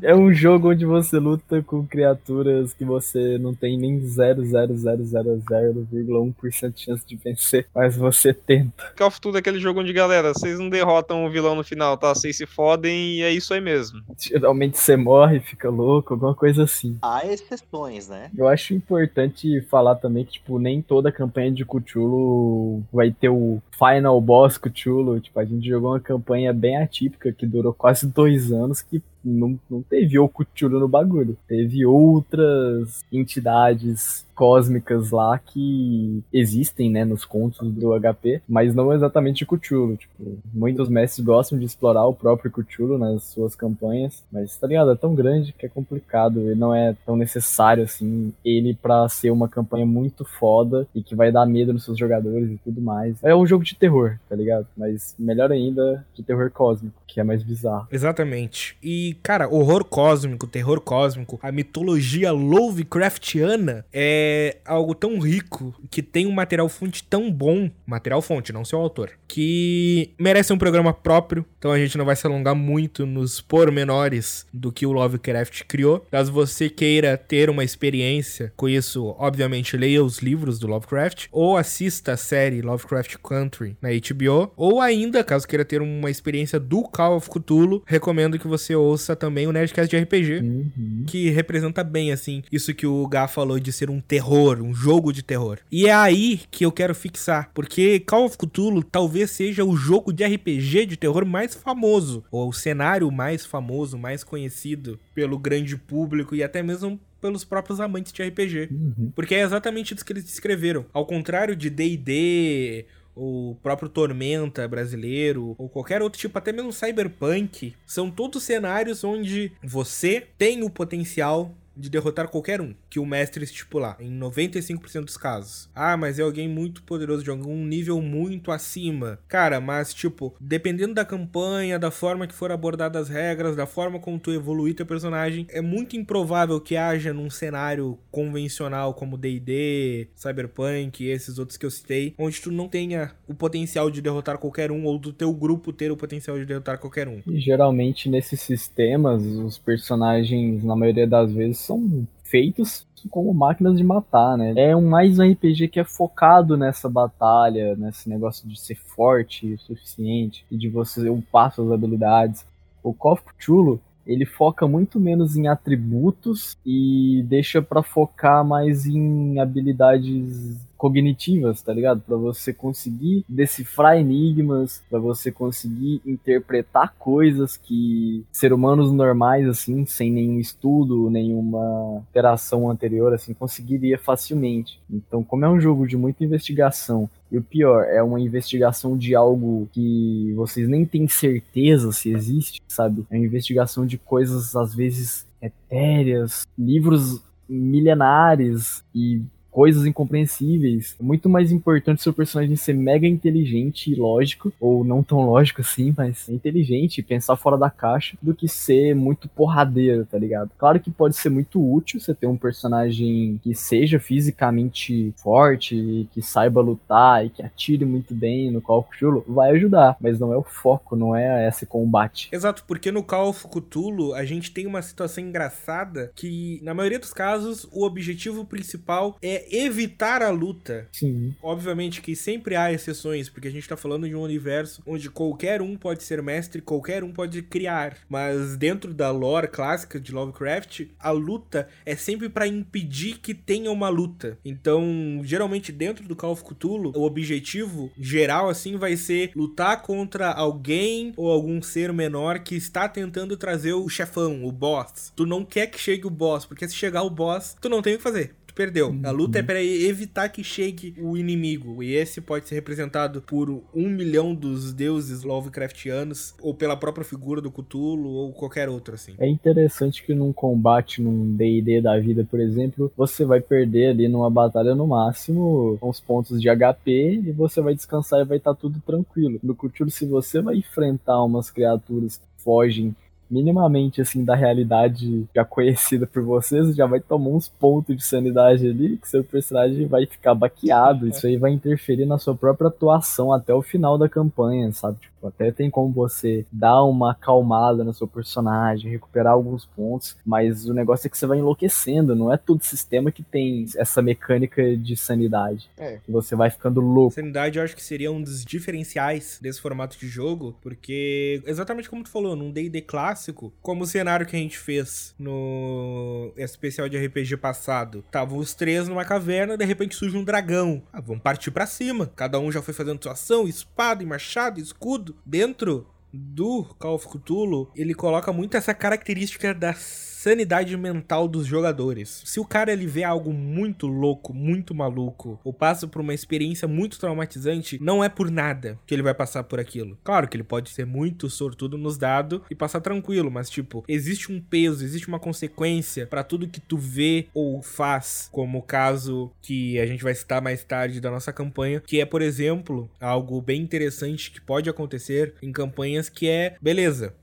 [0.00, 6.80] É um jogo onde você luta com criaturas que você não tem nem 0,0000,1% de
[6.80, 8.92] chance de vencer, mas você tenta.
[8.96, 11.98] Call of Cthulhu é aquele jogo onde, galera, vocês não derrotam o vilão no final,
[11.98, 12.14] tá?
[12.14, 14.00] Vocês se fodem e é isso aí mesmo.
[14.18, 16.96] Geralmente você morre, fica louco, alguma coisa assim.
[17.02, 18.30] Há exceções, né?
[18.36, 24.20] Eu acho importante falar também que, tipo, nem toda campanha de Cthulhu vai o Final
[24.20, 25.18] Boss Cthulhu.
[25.18, 29.58] Tipo, a gente jogou uma campanha bem atípica que durou quase dois anos que não,
[29.70, 31.36] não teve o Cthulhu no bagulho.
[31.46, 39.44] Teve outras entidades cósmicas lá que existem, né, nos contos do HP, mas não exatamente
[39.44, 39.96] Cthulhu.
[39.96, 44.92] Tipo, muitos mestres gostam de explorar o próprio Cthulhu nas suas campanhas, mas tá ligado?
[44.92, 49.32] É tão grande que é complicado e não é tão necessário assim ele pra ser
[49.32, 53.16] uma campanha muito foda e que vai dar medo nos seus jogadores e tudo mais.
[53.24, 54.68] É um jogo de terror, tá ligado?
[54.76, 57.88] Mas melhor ainda de terror cósmico, que é mais bizarro.
[57.90, 58.76] Exatamente.
[58.80, 66.26] E, cara, horror cósmico, terror cósmico, a mitologia Lovecraftiana é algo tão rico que tem
[66.26, 71.44] um material fonte tão bom, material fonte, não seu autor, que merece um programa próprio.
[71.58, 76.06] Então a gente não vai se alongar muito nos pormenores do que o Lovecraft criou.
[76.10, 81.56] Caso você queira ter uma experiência com isso, obviamente leia os livros do Lovecraft ou
[81.56, 86.82] assista a série Lovecraft Country na HBO, ou ainda, caso queira ter uma experiência do
[86.82, 91.04] Call of Cthulhu, recomendo que você ouça também o Nerdcast de RPG, Uhum.
[91.06, 95.12] que representa bem, assim, isso que o Gá falou de ser um terror, um jogo
[95.12, 95.58] de terror.
[95.70, 100.12] E é aí que eu quero fixar, porque Call of Cthulhu talvez seja o jogo
[100.12, 105.76] de RPG de terror mais famoso, ou o cenário mais famoso, mais conhecido pelo grande
[105.76, 108.68] público e até mesmo pelos próprios amantes de RPG.
[108.70, 109.12] Uhum.
[109.14, 110.86] Porque é exatamente isso que eles descreveram.
[110.92, 112.84] Ao contrário de D&D,
[113.18, 119.52] o próprio Tormenta brasileiro, ou qualquer outro tipo, até mesmo Cyberpunk, são todos cenários onde
[119.62, 125.16] você tem o potencial de derrotar qualquer um que o mestre estipular, em 95% dos
[125.16, 125.70] casos.
[125.74, 129.18] Ah, mas é alguém muito poderoso, de algum nível muito acima.
[129.28, 133.98] Cara, mas tipo, dependendo da campanha, da forma que for abordadas as regras, da forma
[133.98, 140.08] como tu evoluir teu personagem, é muito improvável que haja num cenário convencional como D&D,
[140.14, 144.38] Cyberpunk e esses outros que eu citei, onde tu não tenha o potencial de derrotar
[144.38, 147.20] qualquer um ou do teu grupo ter o potencial de derrotar qualquer um.
[147.26, 153.84] E geralmente nesses sistemas, os personagens, na maioria das vezes, são feitos como máquinas de
[153.84, 154.52] matar, né?
[154.56, 159.54] É um mais um RPG que é focado nessa batalha, nesse negócio de ser forte
[159.54, 162.44] o suficiente e de você upar suas habilidades.
[162.82, 168.86] O Call of Cthulhu, ele foca muito menos em atributos e deixa para focar mais
[168.86, 172.00] em habilidades cognitivas, tá ligado?
[172.00, 179.84] Para você conseguir decifrar enigmas, para você conseguir interpretar coisas que ser humanos normais assim,
[179.84, 184.80] sem nenhum estudo, nenhuma interação anterior assim, conseguiria facilmente.
[184.88, 189.14] Então, como é um jogo de muita investigação e o pior, é uma investigação de
[189.14, 193.06] algo que vocês nem têm certeza se existe, sabe?
[193.10, 199.22] É uma investigação de coisas às vezes etéreas, livros milenares e
[199.58, 200.94] coisas incompreensíveis.
[201.00, 205.62] É muito mais importante seu personagem ser mega inteligente e lógico, ou não tão lógico
[205.62, 210.52] assim, mas inteligente, pensar fora da caixa, do que ser muito porradeiro, tá ligado?
[210.56, 216.22] Claro que pode ser muito útil você ter um personagem que seja fisicamente forte, que
[216.22, 220.32] saiba lutar e que atire muito bem no Call of Cthulhu, vai ajudar, mas não
[220.32, 222.28] é o foco, não é esse combate.
[222.30, 227.00] Exato, porque no Call of Cthulhu a gente tem uma situação engraçada que, na maioria
[227.00, 230.88] dos casos, o objetivo principal é evitar a luta.
[230.92, 231.34] Sim.
[231.42, 235.62] Obviamente que sempre há exceções, porque a gente tá falando de um universo onde qualquer
[235.62, 237.96] um pode ser mestre, qualquer um pode criar.
[238.08, 243.70] Mas dentro da lore clássica de Lovecraft, a luta é sempre para impedir que tenha
[243.70, 244.38] uma luta.
[244.44, 250.30] Então, geralmente dentro do Call of Cthulhu, o objetivo geral assim vai ser lutar contra
[250.32, 255.12] alguém ou algum ser menor que está tentando trazer o chefão, o boss.
[255.14, 257.94] Tu não quer que chegue o boss, porque se chegar o boss, tu não tem
[257.94, 258.92] o que fazer perdeu.
[259.04, 261.80] A luta é para evitar que chegue o inimigo.
[261.80, 267.40] E esse pode ser representado por um milhão dos deuses Lovecraftianos, ou pela própria figura
[267.40, 269.14] do Cthulhu, ou qualquer outro, assim.
[269.16, 274.08] É interessante que num combate, num DD da vida, por exemplo, você vai perder ali
[274.08, 278.54] numa batalha no máximo uns pontos de HP e você vai descansar e vai estar
[278.54, 279.38] tá tudo tranquilo.
[279.40, 282.92] No Cthulhu, se você vai enfrentar umas criaturas que fogem
[283.30, 288.66] minimamente assim da realidade já conhecida por vocês, já vai tomar uns pontos de sanidade
[288.66, 291.08] ali, que seu personagem vai ficar baqueado.
[291.08, 294.98] Isso aí vai interferir na sua própria atuação até o final da campanha, sabe?
[295.00, 300.66] Tipo, até tem como você dar uma acalmada no seu personagem, recuperar alguns pontos, mas
[300.66, 304.76] o negócio é que você vai enlouquecendo, não é todo sistema que tem essa mecânica
[304.76, 305.68] de sanidade.
[305.76, 305.98] É.
[306.04, 307.14] Que você vai ficando louco.
[307.14, 312.04] Sanidade eu acho que seria um dos diferenciais desse formato de jogo, porque exatamente como
[312.04, 316.98] tu falou, num D&D clássico, como o cenário que a gente fez no especial de
[316.98, 320.82] RPG passado, estavam os três numa caverna, de repente surge um dragão.
[320.92, 322.10] Ah, vamos partir para cima.
[322.14, 327.08] Cada um já foi fazendo sua ação, espada e machado, escudo, dentro do Call of
[327.08, 329.74] Cthulhu, ele coloca muito essa característica da
[330.18, 332.22] sanidade mental dos jogadores.
[332.24, 336.66] Se o cara ele vê algo muito louco, muito maluco, ou passa por uma experiência
[336.66, 339.96] muito traumatizante, não é por nada que ele vai passar por aquilo.
[340.02, 344.32] Claro que ele pode ser muito sortudo nos dados e passar tranquilo, mas tipo, existe
[344.32, 349.30] um peso, existe uma consequência para tudo que tu vê ou faz, como o caso
[349.40, 353.40] que a gente vai citar mais tarde da nossa campanha, que é, por exemplo, algo
[353.40, 357.14] bem interessante que pode acontecer em campanhas que é, beleza,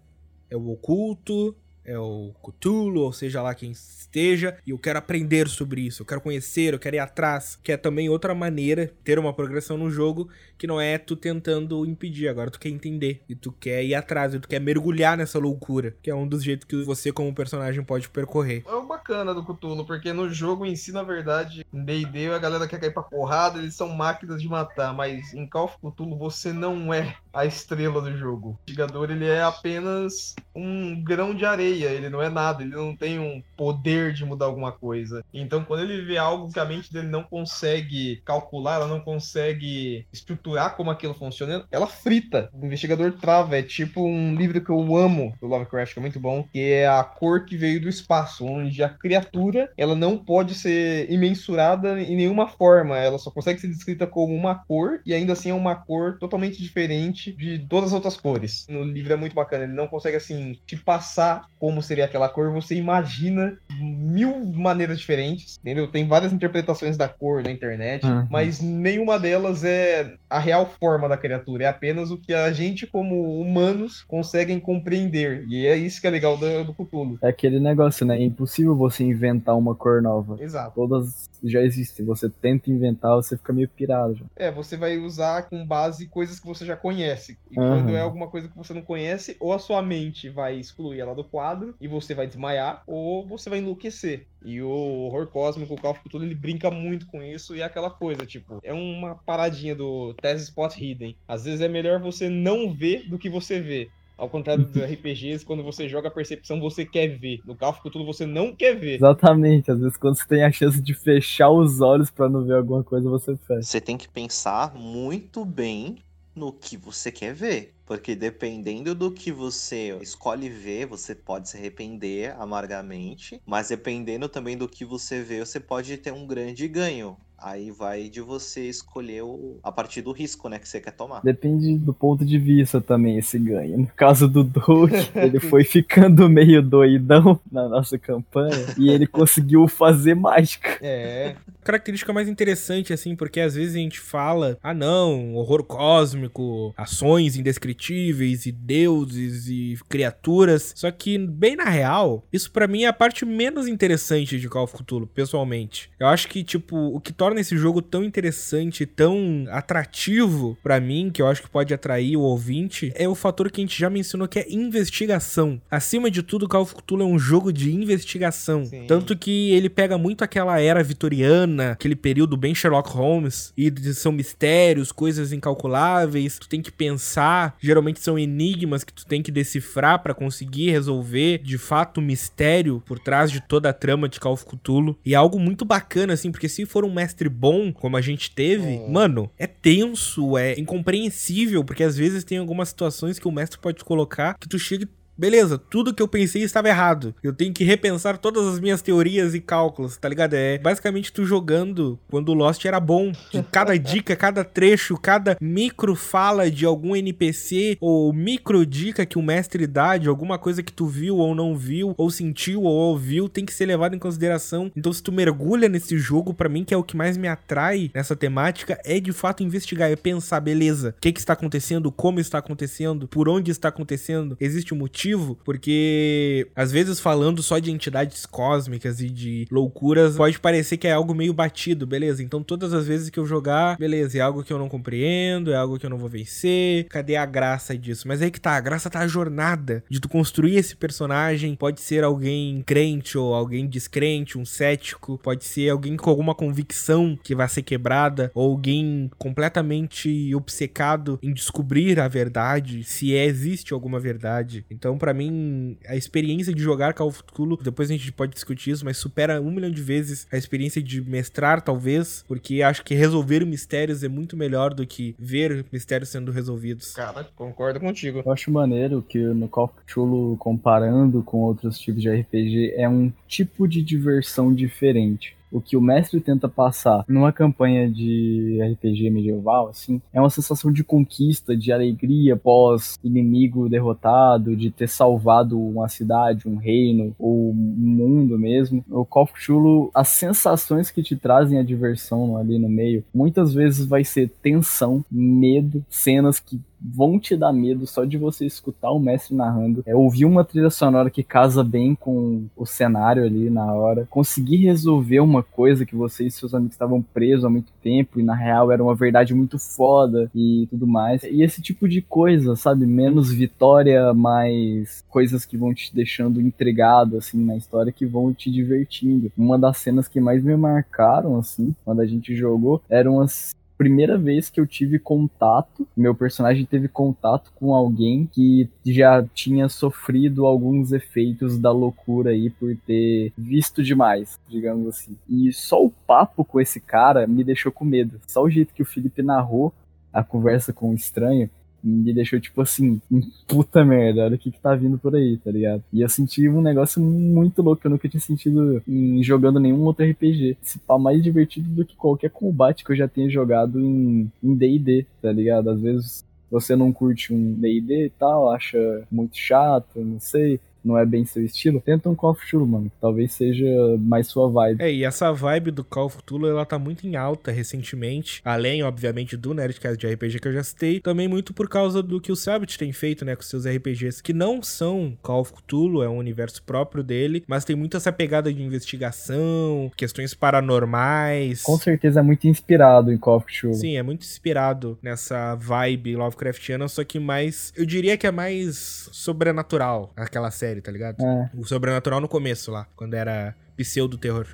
[0.49, 1.55] é o oculto,
[1.85, 6.05] é o Cthulhu, ou seja lá quem esteja, e eu quero aprender sobre isso, eu
[6.05, 9.89] quero conhecer, eu quero ir atrás, que é também outra maneira ter uma progressão no
[9.89, 13.93] jogo que não é tu tentando impedir, agora tu quer entender e tu quer ir
[13.93, 17.33] atrás, e tu quer mergulhar nessa loucura, que é um dos jeitos que você como
[17.33, 18.63] personagem pode percorrer.
[18.65, 22.39] É o bacana do Cthulhu, porque no jogo em si, na verdade, em D&D a
[22.39, 26.17] galera quer cair pra porrada, eles são máquinas de matar, mas em Call of Cthulhu
[26.17, 28.49] você não é a estrela do jogo.
[28.49, 32.95] O investigador, ele é apenas um grão de areia, ele não é nada, ele não
[32.95, 35.23] tem um poder de mudar alguma coisa.
[35.33, 40.07] Então, quando ele vê algo que a mente dele não consegue calcular, ela não consegue
[40.13, 42.49] estruturar como aquilo funciona, ela frita.
[42.53, 43.57] O investigador trava.
[43.57, 46.87] É tipo um livro que eu amo do Lovecraft, que é muito bom, que é
[46.87, 52.15] A Cor que Veio do Espaço, onde a criatura ela não pode ser imensurada em
[52.15, 52.97] nenhuma forma.
[52.97, 56.61] Ela só consegue ser descrita como uma cor, e ainda assim é uma cor totalmente
[56.61, 58.65] diferente de todas as outras cores.
[58.69, 62.51] No livro é muito bacana, ele não consegue assim te passar como seria aquela cor,
[62.51, 65.87] você imagina mil maneiras diferentes, entendeu?
[65.87, 68.27] Tem várias interpretações da cor na internet, Uhum.
[68.29, 72.85] mas nenhuma delas é a real forma da criatura, é apenas o que a gente,
[72.85, 75.45] como humanos, conseguem compreender.
[75.47, 77.17] E é isso que é legal do, do Cthulhu.
[77.21, 78.17] É aquele negócio, né?
[78.17, 80.37] É impossível você inventar uma cor nova.
[80.39, 80.73] Exato.
[80.75, 82.05] Todas já existem.
[82.05, 84.15] Você tenta inventar, você fica meio pirado.
[84.15, 84.25] Já.
[84.35, 87.37] É, você vai usar com base coisas que você já conhece.
[87.49, 87.69] E Aham.
[87.69, 91.15] quando é alguma coisa que você não conhece, ou a sua mente vai excluir ela
[91.15, 94.27] do quadro e você vai desmaiar, ou você vai enlouquecer.
[94.43, 97.63] E o horror cósmico, o Call of Cthulhu, ele brinca muito com isso e é
[97.63, 101.17] aquela coisa, tipo, é uma paradinha do Test Spot Hidden.
[101.27, 103.89] Às vezes é melhor você não ver do que você vê.
[104.17, 107.41] Ao contrário dos RPGs, quando você joga a percepção, você quer ver.
[107.45, 108.95] No Call of Cthulhu, você não quer ver.
[108.95, 109.69] Exatamente.
[109.71, 112.83] Às vezes, quando você tem a chance de fechar os olhos pra não ver alguma
[112.83, 113.61] coisa, você fecha.
[113.61, 115.97] Você tem que pensar muito bem
[116.35, 117.73] no que você quer ver.
[117.85, 123.39] Porque dependendo do que você escolhe ver, você pode se arrepender amargamente.
[123.45, 127.15] Mas dependendo também do que você vê, você pode ter um grande ganho.
[127.37, 129.59] Aí vai de você escolher o...
[129.63, 131.21] a partir do risco, né, que você quer tomar.
[131.21, 133.77] Depende do ponto de vista também esse ganho.
[133.77, 139.67] No caso do Doge, ele foi ficando meio doidão na nossa campanha e ele conseguiu
[139.67, 140.77] fazer mágica.
[140.81, 146.71] É, Característica mais interessante, assim, porque às vezes a gente fala, ah não, horror cósmico,
[146.77, 150.73] ações indescritíveis e deuses e criaturas.
[150.75, 154.65] Só que, bem na real, isso pra mim é a parte menos interessante de Call
[154.65, 155.89] of Cthulhu, pessoalmente.
[155.99, 161.09] Eu acho que, tipo, o que torna esse jogo tão interessante, tão atrativo pra mim,
[161.13, 163.89] que eu acho que pode atrair o ouvinte, é o fator que a gente já
[163.89, 165.61] mencionou, que é investigação.
[165.69, 168.65] Acima de tudo, Call of Cthulhu é um jogo de investigação.
[168.65, 168.85] Sim.
[168.87, 174.11] Tanto que ele pega muito aquela era vitoriana, aquele período bem Sherlock Holmes, e são
[174.11, 180.01] mistérios, coisas incalculáveis, tu tem que pensar, geralmente são enigmas que tu tem que decifrar
[180.01, 184.33] pra conseguir resolver, de fato, o mistério por trás de toda a trama de Call
[184.33, 184.97] of Cthulhu.
[185.05, 188.31] E é algo muito bacana, assim, porque se for um mestre bom, como a gente
[188.31, 188.89] teve, É.
[188.89, 193.77] mano, é tenso, é incompreensível, porque às vezes tem algumas situações que o mestre pode
[193.79, 197.15] te colocar que tu chega e Beleza, tudo que eu pensei estava errado.
[197.23, 200.33] Eu tenho que repensar todas as minhas teorias e cálculos, tá ligado?
[200.33, 203.13] É basicamente tu jogando quando o Lost era bom.
[203.31, 209.17] De cada dica, cada trecho, cada micro fala de algum NPC ou micro dica que
[209.17, 212.73] o mestre dá de alguma coisa que tu viu ou não viu, ou sentiu ou
[212.73, 214.69] ouviu, tem que ser levado em consideração.
[214.75, 217.89] Então, se tu mergulha nesse jogo, pra mim, que é o que mais me atrai
[217.93, 222.19] nessa temática, é de fato investigar, é pensar, beleza, o que, que está acontecendo, como
[222.19, 225.04] está acontecendo, por onde está acontecendo, existe um motivo,
[225.43, 230.93] porque às vezes falando só de entidades cósmicas e de loucuras, pode parecer que é
[230.93, 232.23] algo meio batido, beleza?
[232.23, 235.55] Então todas as vezes que eu jogar, beleza, é algo que eu não compreendo, é
[235.55, 238.07] algo que eu não vou vencer, cadê a graça disso?
[238.07, 241.81] Mas aí que tá, a graça tá a jornada de tu construir esse personagem, pode
[241.81, 247.35] ser alguém crente ou alguém descrente, um cético, pode ser alguém com alguma convicção que
[247.35, 253.99] vai ser quebrada, ou alguém completamente obcecado em descobrir a verdade, se é, existe alguma
[253.99, 254.65] verdade.
[254.69, 258.71] Então, pra mim, a experiência de jogar Call of Cthulhu, depois a gente pode discutir
[258.71, 262.95] isso, mas supera um milhão de vezes a experiência de mestrar, talvez, porque acho que
[262.95, 266.93] resolver mistérios é muito melhor do que ver mistérios sendo resolvidos.
[266.93, 268.21] cara, concordo contigo.
[268.25, 272.87] Eu acho maneiro que no Call of Cthulhu, comparando com outros tipos de RPG, é
[272.87, 275.34] um tipo de diversão diferente.
[275.51, 280.71] O que o mestre tenta passar numa campanha de RPG medieval, assim, é uma sensação
[280.71, 287.51] de conquista, de alegria pós inimigo derrotado, de ter salvado uma cidade, um reino, ou
[287.51, 288.83] um mundo mesmo.
[288.89, 293.53] O Call of Cthulhu, as sensações que te trazem a diversão ali no meio, muitas
[293.53, 298.91] vezes vai ser tensão, medo, cenas que vão te dar medo só de você escutar
[298.91, 299.83] o mestre narrando.
[299.85, 304.07] É ouvir uma trilha sonora que casa bem com o cenário ali na hora.
[304.09, 308.23] Conseguir resolver uma coisa que você e seus amigos estavam presos há muito tempo e
[308.23, 311.23] na real era uma verdade muito foda e tudo mais.
[311.23, 312.85] E esse tipo de coisa, sabe?
[312.85, 318.51] Menos vitória, mais coisas que vão te deixando intrigado assim na história que vão te
[318.51, 319.31] divertindo.
[319.37, 324.17] Uma das cenas que mais me marcaram assim, quando a gente jogou, eram as primeira
[324.17, 330.45] vez que eu tive contato, meu personagem teve contato com alguém que já tinha sofrido
[330.45, 335.17] alguns efeitos da loucura aí por ter visto demais, digamos assim.
[335.29, 338.19] E só o papo com esse cara me deixou com medo.
[338.27, 339.73] Só o jeito que o Felipe narrou
[340.11, 341.49] a conversa com o estranho
[341.85, 342.99] me deixou tipo assim,
[343.47, 345.83] puta merda, olha o que que tá vindo por aí, tá ligado?
[345.93, 349.83] E eu senti um negócio muito louco que eu nunca tinha sentido em jogando nenhum
[349.83, 350.57] outro RPG.
[350.63, 355.05] Esse pá mais divertido do que qualquer combate que eu já tenha jogado em D&D,
[355.21, 355.69] tá ligado?
[355.69, 360.59] Às vezes você não curte um D&D e tal, acha muito chato, não sei.
[360.85, 363.65] Não é bem seu estilo, tenta um Call of Cthulhu, mano, que talvez seja
[363.99, 364.81] mais sua vibe.
[364.81, 368.83] É, e essa vibe do Call of Cthulhu, ela tá muito em alta recentemente, além,
[368.83, 372.31] obviamente, do Nerdcast de RPG que eu já citei, também muito por causa do que
[372.31, 376.09] o Sabbath tem feito, né, com seus RPGs, que não são Call of Cthulhu, é
[376.09, 381.63] um universo próprio dele, mas tem muito essa pegada de investigação, questões paranormais.
[381.63, 383.73] Com certeza é muito inspirado em Call of Cthulhu.
[383.73, 387.73] Sim, é muito inspirado nessa vibe Lovecraftiana, só que mais.
[387.75, 391.21] Eu diria que é mais sobrenatural aquela série, tá ligado?
[391.21, 391.49] É.
[391.55, 394.47] O sobrenatural no começo lá, quando era pseudo-terror.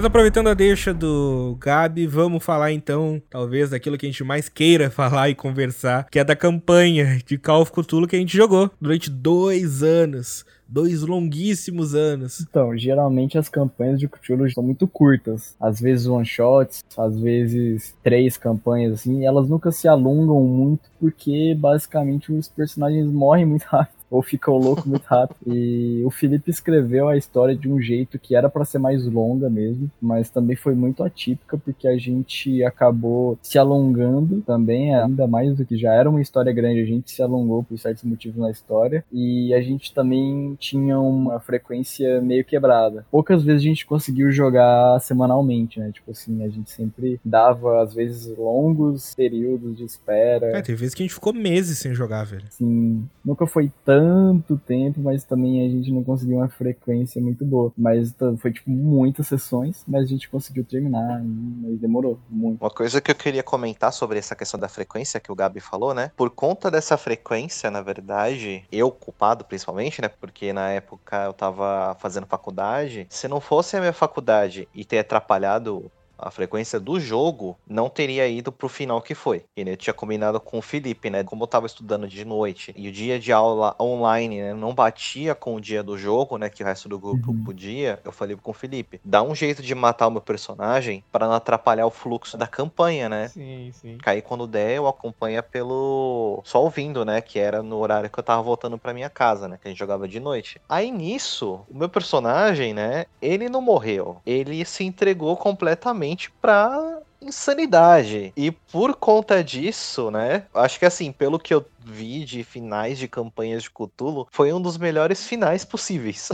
[0.00, 4.48] Mas aproveitando a deixa do Gabi, vamos falar então, talvez, daquilo que a gente mais
[4.48, 8.34] queira falar e conversar, que é da campanha de Call of Cthulhu que a gente
[8.34, 10.46] jogou durante dois anos.
[10.66, 12.40] Dois longuíssimos anos.
[12.40, 15.54] Então, geralmente as campanhas de Cthulhu são muito curtas.
[15.60, 19.26] Às vezes one-shots, às vezes três campanhas, assim.
[19.26, 23.99] Elas nunca se alongam muito porque, basicamente, os personagens morrem muito rápido.
[24.10, 25.38] Ou ficam loucos muito rápido.
[25.46, 29.48] E o Felipe escreveu a história de um jeito que era para ser mais longa
[29.48, 35.56] mesmo, mas também foi muito atípica porque a gente acabou se alongando também, ainda mais
[35.56, 38.50] do que já era uma história grande, a gente se alongou por certos motivos na
[38.50, 43.04] história e a gente também tinha uma frequência meio quebrada.
[43.10, 45.90] Poucas vezes a gente conseguiu jogar semanalmente, né?
[45.92, 50.56] Tipo assim, a gente sempre dava às vezes longos períodos de espera.
[50.56, 52.44] É, teve vezes que a gente ficou meses sem jogar, velho.
[52.48, 57.72] Assim, nunca foi tanto tempo, mas também a gente não conseguiu uma frequência muito boa.
[57.76, 62.62] Mas foi tipo muitas sessões, mas a gente conseguiu terminar, mas demorou muito.
[62.62, 65.92] Uma coisa que eu queria comentar sobre essa questão da frequência que o Gabi falou,
[65.92, 66.10] né?
[66.16, 70.08] Por conta dessa frequência, na verdade, eu culpado principalmente, né?
[70.08, 73.06] Porque na época eu tava fazendo faculdade.
[73.10, 75.90] Se não fosse a minha faculdade e ter atrapalhado
[76.22, 79.44] a frequência do jogo, não teria ido pro final que foi.
[79.56, 81.24] E né, eu tinha combinado com o Felipe, né?
[81.24, 85.34] Como eu tava estudando de noite e o dia de aula online, né, não batia
[85.34, 86.48] com o dia do jogo, né?
[86.50, 87.44] Que o resto do grupo Uhum.
[87.44, 91.26] podia, eu falei com o Felipe, dá um jeito de matar o meu personagem para
[91.26, 93.32] não atrapalhar o fluxo da campanha, né?
[93.32, 94.02] Sim, sim.
[94.02, 96.42] Que aí quando der, eu acompanho pelo.
[96.44, 97.20] Só ouvindo, né?
[97.20, 99.58] Que era no horário que eu tava voltando pra minha casa, né?
[99.60, 100.58] Que a gente jogava de noite.
[100.68, 103.04] Aí nisso, o meu personagem, né?
[103.20, 104.20] Ele não morreu.
[104.24, 106.09] Ele se entregou completamente
[106.42, 108.32] pra insanidade.
[108.36, 110.44] E por conta disso, né?
[110.54, 114.60] Acho que assim, pelo que eu vi de finais de campanhas de Cthulhu, foi um
[114.60, 116.28] dos melhores finais possíveis.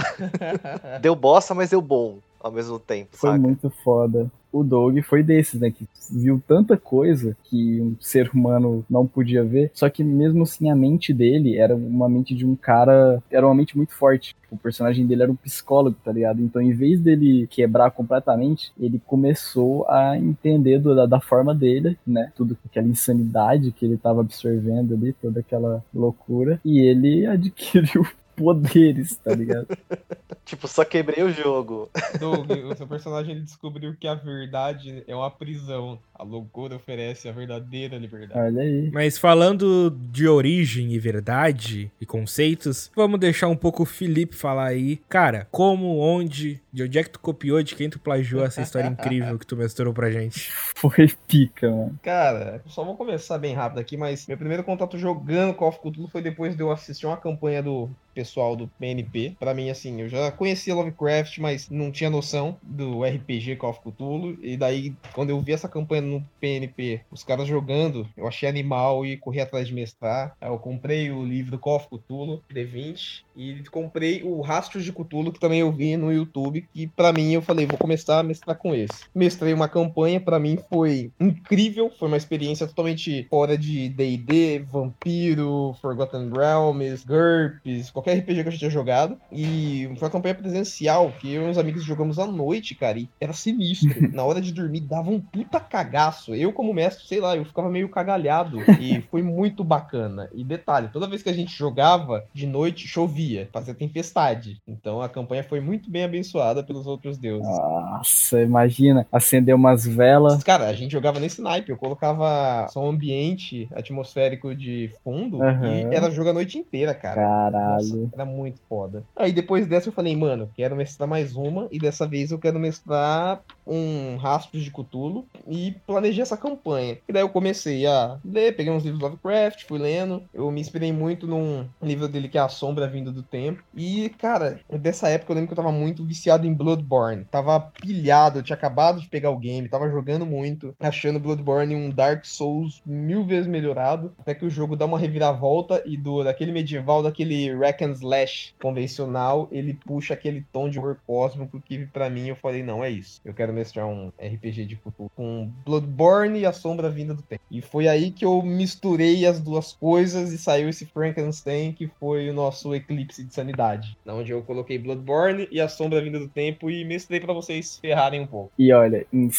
[1.01, 3.43] deu bosta, mas deu bom ao mesmo tempo, Foi saca?
[3.43, 4.31] muito foda.
[4.53, 5.71] O Doug foi desses, né?
[5.71, 9.71] Que viu tanta coisa que um ser humano não podia ver.
[9.75, 13.23] Só que mesmo assim, a mente dele era uma mente de um cara.
[13.31, 14.35] Era uma mente muito forte.
[14.51, 16.41] O personagem dele era um psicólogo, tá ligado?
[16.41, 21.99] Então, em vez dele quebrar completamente, ele começou a entender do- da, da forma dele,
[22.07, 22.33] né?
[22.35, 26.61] Tudo aquela insanidade que ele tava absorvendo ali, toda aquela loucura.
[26.65, 28.07] E ele adquiriu
[28.37, 29.67] poderes, tá ligado?
[30.47, 31.91] Tipo, só quebrei o jogo.
[32.21, 35.99] Doug, o seu personagem ele descobriu que a verdade é uma prisão.
[36.15, 38.39] A loucura oferece a verdadeira liberdade.
[38.39, 38.89] Olha aí.
[38.93, 44.67] Mas falando de origem e verdade e conceitos, vamos deixar um pouco o Felipe falar
[44.67, 45.01] aí.
[45.09, 48.87] Cara, como, onde, de onde é que tu copiou, de quem tu plagiou essa história
[48.87, 50.53] incrível que tu mestrou pra gente?
[50.77, 51.99] Foi pica, mano.
[52.01, 56.07] Cara, só vou começar bem rápido aqui, mas meu primeiro contato jogando Call of Cthulhu
[56.07, 59.37] foi depois de eu assistir uma campanha do pessoal do PNP.
[59.39, 63.81] Pra mim, assim, eu já conhecia Lovecraft, mas não tinha noção do RPG Call of
[63.81, 64.39] Cthulhu.
[64.41, 69.05] E daí, quando eu vi essa campanha no PNP, os caras jogando, eu achei animal
[69.05, 70.35] e corri atrás de mestrar.
[70.41, 75.31] Aí eu comprei o livro Call of Cthulhu, D20, e comprei o Rastros de Cthulhu,
[75.31, 76.67] que também eu vi no YouTube.
[76.75, 79.05] E pra mim, eu falei, vou começar a mestrar com esse.
[79.15, 85.77] Mestrei uma campanha, pra mim foi incrível, foi uma experiência totalmente fora de D&D, Vampiro,
[85.83, 89.17] Forgotten Realms, GURPS, qualquer RPG que eu já tinha jogado.
[89.31, 93.09] E foi uma campanha presencial, que eu e uns amigos jogamos à noite, cara, e
[93.21, 93.95] era sinistro.
[94.13, 96.35] Na hora de dormir, dava um puta cagaço.
[96.35, 98.59] Eu, como mestre, sei lá, eu ficava meio cagalhado.
[98.79, 100.29] E foi muito bacana.
[100.35, 104.61] E detalhe, toda vez que a gente jogava, de noite chovia, fazia tempestade.
[104.69, 107.49] Então a campanha foi muito bem abençoada pelos outros deuses.
[107.49, 110.45] Nossa, imagina, acender umas velas.
[110.45, 115.91] Cara, a gente jogava nesse naipe, eu colocava som ambiente atmosférico de fundo Aham.
[115.91, 117.17] e era jogo a noite inteira, cara.
[117.17, 117.96] Caralho.
[118.13, 119.05] Era muito foda.
[119.15, 121.69] Aí depois dessa eu falei, mano, quero mestrar mais uma.
[121.71, 125.27] E dessa vez eu quero mestrar um Rastros de Cthulhu.
[125.47, 126.99] E planejei essa campanha.
[127.09, 130.23] E daí eu comecei a ler, peguei uns livros Lovecraft, fui lendo.
[130.33, 133.63] Eu me inspirei muito num livro dele que é A Sombra Vinda do Tempo.
[133.75, 137.25] E, cara, dessa época eu lembro que eu tava muito viciado em Bloodborne.
[137.31, 141.91] Tava pilhado, eu tinha acabado de pegar o game, tava jogando muito, achando Bloodborne um
[141.91, 144.13] Dark Souls mil vezes melhorado.
[144.19, 148.55] Até que o jogo dá uma reviravolta e do daquele medieval, daquele Rack and Slash
[148.61, 152.91] convencional, ele puxa aquele tom de horror cósmico que pra mim eu falei, não, é
[152.91, 153.21] isso.
[153.25, 157.43] Eu quero mestrar um RPG de futuro com Bloodborne e a Sombra Vinda do Tempo.
[157.51, 162.29] E foi aí que eu misturei as duas coisas e saiu esse Frankenstein que foi
[162.29, 163.97] o nosso eclipse de sanidade.
[164.07, 168.21] Onde eu coloquei Bloodborne e a Sombra Vinda do Tempo e mestrei pra vocês ferrarem
[168.21, 168.53] um pouco.
[168.59, 169.31] E olha, em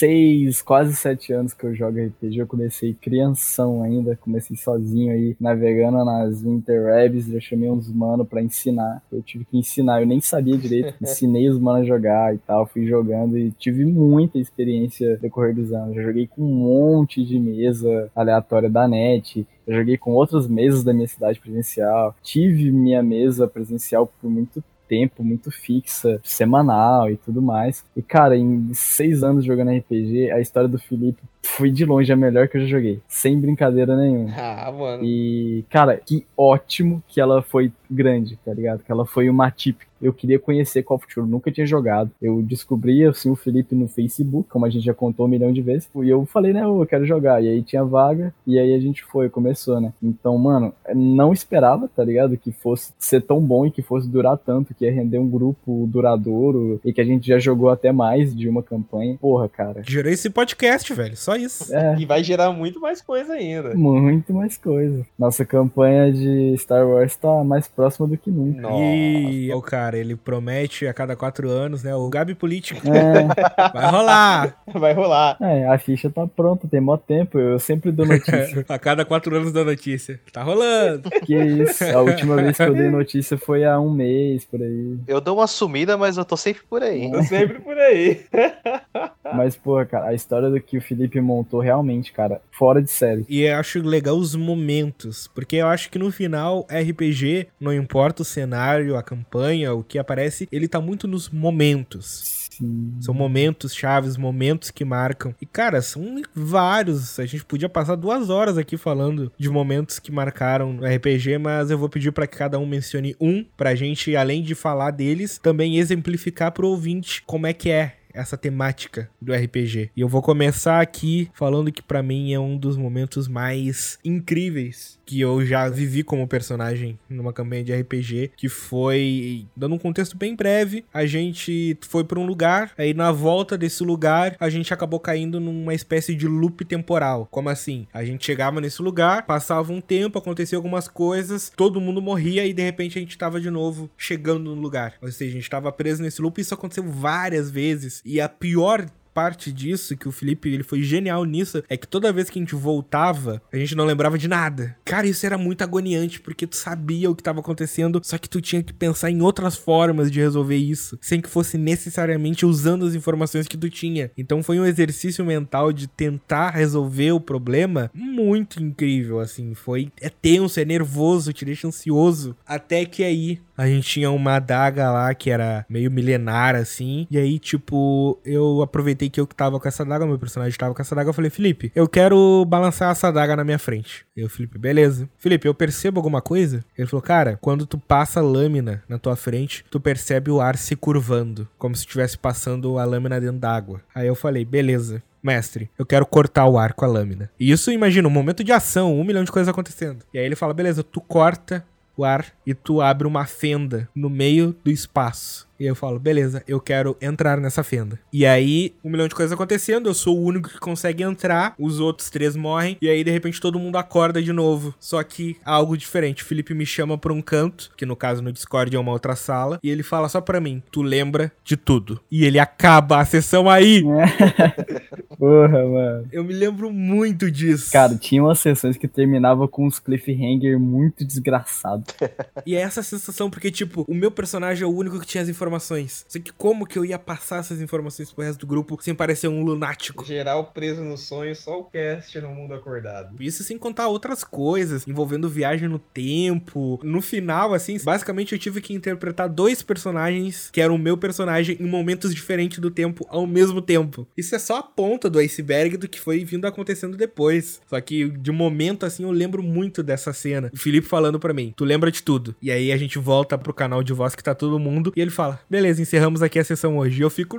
[0.00, 5.36] seis, quase sete anos que eu jogo RPG, eu comecei crianção ainda, comecei sozinho aí,
[5.38, 9.02] navegando nas interwebs, eu chamei uns mano pra ensinar.
[9.12, 12.66] Eu tive que ensinar, eu nem sabia direito, ensinei os mano a jogar e tal,
[12.66, 15.94] fui jogando e tive muita experiência no decorrer dos anos.
[15.94, 20.82] Eu joguei com um monte de mesa aleatória da net, eu joguei com outras mesas
[20.82, 27.16] da minha cidade presencial, tive minha mesa presencial por muito tempo, muito fixa, semanal e
[27.16, 27.84] tudo mais.
[27.96, 32.16] E, cara, em seis anos jogando RPG, a história do Felipe foi de longe a
[32.16, 33.00] melhor que eu já joguei.
[33.06, 34.34] Sem brincadeira nenhuma.
[34.50, 35.04] Ah, mano.
[35.04, 38.82] E, cara, que ótimo que ela foi grande, tá ligado?
[38.82, 39.89] Que ela foi uma típica.
[40.00, 42.10] Eu queria conhecer Call of Duty, nunca tinha jogado.
[42.20, 45.60] Eu descobri, assim, o Felipe no Facebook, como a gente já contou um milhão de
[45.62, 45.88] vezes.
[46.02, 47.42] E eu falei, né, eu quero jogar.
[47.42, 49.92] E aí tinha vaga, e aí a gente foi, começou, né?
[50.02, 52.36] Então, mano, não esperava, tá ligado?
[52.36, 55.86] Que fosse ser tão bom e que fosse durar tanto, que ia render um grupo
[55.90, 59.16] duradouro e que a gente já jogou até mais de uma campanha.
[59.20, 59.82] Porra, cara.
[59.86, 61.16] Gerei esse podcast, velho.
[61.16, 61.74] Só isso.
[61.74, 63.74] É, E vai gerar muito mais coisa ainda.
[63.74, 65.06] muito mais coisa.
[65.18, 68.62] Nossa campanha de Star Wars tá mais próxima do que nunca.
[68.62, 68.74] Nossa.
[68.82, 71.94] E o cara, ele promete a cada quatro anos, né?
[71.94, 72.80] O Gabi Político.
[72.88, 73.26] É,
[73.72, 74.62] Vai rolar!
[74.72, 75.36] Vai rolar.
[75.40, 77.38] é, a ficha tá pronta, tem mó tempo.
[77.38, 78.64] Eu sempre dou notícia.
[78.68, 80.20] a cada quatro anos da notícia.
[80.32, 81.10] Tá rolando!
[81.24, 81.84] que isso?
[81.84, 84.98] A última vez que eu dei notícia foi há um mês, por aí.
[85.06, 87.10] Eu dou uma sumida, mas eu tô sempre por aí.
[87.10, 88.20] Tô sempre por aí.
[89.32, 93.24] Mas, pô, cara, a história do que o Felipe montou realmente, cara, fora de série.
[93.28, 98.22] E eu acho legal os momentos, porque eu acho que no final, RPG, não importa
[98.22, 102.48] o cenário, a campanha, o que aparece, ele tá muito nos momentos.
[102.50, 102.94] Sim.
[103.00, 105.34] São momentos chaves, momentos que marcam.
[105.40, 107.18] E, cara, são vários.
[107.18, 111.70] A gente podia passar duas horas aqui falando de momentos que marcaram no RPG, mas
[111.70, 115.38] eu vou pedir pra que cada um mencione um, pra gente, além de falar deles,
[115.38, 119.90] também exemplificar pro ouvinte como é que é essa temática do RPG.
[119.96, 124.98] E eu vou começar aqui falando que pra mim é um dos momentos mais incríveis
[125.10, 130.16] que eu já vivi como personagem numa campanha de RPG, que foi, dando um contexto
[130.16, 134.72] bem breve, a gente foi pra um lugar, aí na volta desse lugar, a gente
[134.72, 137.26] acabou caindo numa espécie de loop temporal.
[137.28, 137.88] Como assim?
[137.92, 142.52] A gente chegava nesse lugar, passava um tempo, acontecia algumas coisas, todo mundo morria e
[142.52, 144.94] de repente a gente tava de novo chegando no lugar.
[145.02, 148.00] Ou seja, a gente tava preso nesse loop e isso aconteceu várias vezes.
[148.04, 152.12] E a pior parte disso, que o Felipe ele foi genial nisso, é que toda
[152.12, 154.76] vez que a gente voltava, a gente não lembrava de nada.
[154.90, 158.40] Cara, isso era muito agoniante, porque tu sabia o que estava acontecendo, só que tu
[158.40, 162.94] tinha que pensar em outras formas de resolver isso, sem que fosse necessariamente usando as
[162.94, 164.10] informações que tu tinha.
[164.16, 169.54] Então foi um exercício mental de tentar resolver o problema muito incrível, assim.
[169.54, 172.36] Foi é tenso, é nervoso, te deixa ansioso.
[172.46, 177.06] Até que aí a gente tinha uma adaga lá que era meio milenar, assim.
[177.10, 180.80] E aí, tipo, eu aproveitei que eu tava com essa adaga, meu personagem tava com
[180.80, 181.10] essa adaga.
[181.10, 184.06] Eu falei, Felipe, eu quero balançar essa adaga na minha frente.
[184.16, 184.79] E o Felipe, beleza.
[185.18, 186.64] Felipe, eu percebo alguma coisa?
[186.76, 190.56] Ele falou, cara, quando tu passa a lâmina na tua frente, tu percebe o ar
[190.56, 193.80] se curvando, como se estivesse passando a lâmina dentro d'água.
[193.94, 195.02] Aí eu falei, beleza.
[195.22, 197.30] Mestre, eu quero cortar o ar com a lâmina.
[197.38, 200.02] E isso, imagina, um momento de ação, um milhão de coisas acontecendo.
[200.14, 201.62] E aí ele fala, beleza, tu corta
[201.94, 205.46] o ar e tu abre uma fenda no meio do espaço.
[205.60, 208.00] E eu falo, beleza, eu quero entrar nessa fenda.
[208.10, 211.78] E aí, um milhão de coisas acontecendo, eu sou o único que consegue entrar, os
[211.78, 214.74] outros três morrem, e aí de repente todo mundo acorda de novo.
[214.80, 216.22] Só que algo diferente.
[216.22, 219.14] O Felipe me chama pra um canto, que no caso no Discord é uma outra
[219.14, 222.00] sala, e ele fala só pra mim: tu lembra de tudo.
[222.10, 223.84] E ele acaba a sessão aí.
[225.18, 226.08] Porra, mano.
[226.10, 227.70] Eu me lembro muito disso.
[227.70, 231.94] Cara, tinha umas sessões que terminava com uns cliffhanger muito desgraçados.
[232.46, 235.28] E é essa sensação, porque, tipo, o meu personagem é o único que tinha as
[235.28, 236.04] informações informações.
[236.08, 239.28] Só que como que eu ia passar essas informações pro resto do grupo sem parecer
[239.28, 240.04] um lunático?
[240.04, 243.20] Geral preso no sonho, só o cast no mundo acordado.
[243.20, 246.78] Isso sem contar outras coisas, envolvendo viagem no tempo.
[246.82, 251.56] No final, assim, basicamente eu tive que interpretar dois personagens que eram o meu personagem
[251.58, 254.06] em momentos diferentes do tempo ao mesmo tempo.
[254.16, 257.60] Isso é só a ponta do iceberg do que foi vindo acontecendo depois.
[257.66, 260.50] Só que de momento, assim, eu lembro muito dessa cena.
[260.52, 262.34] O Felipe falando pra mim, tu lembra de tudo.
[262.40, 265.10] E aí a gente volta pro canal de voz que tá todo mundo e ele
[265.10, 267.00] fala, beleza, encerramos aqui a sessão hoje.
[267.00, 267.38] E eu fico,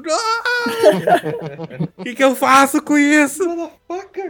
[1.97, 3.43] o que, que eu faço com isso?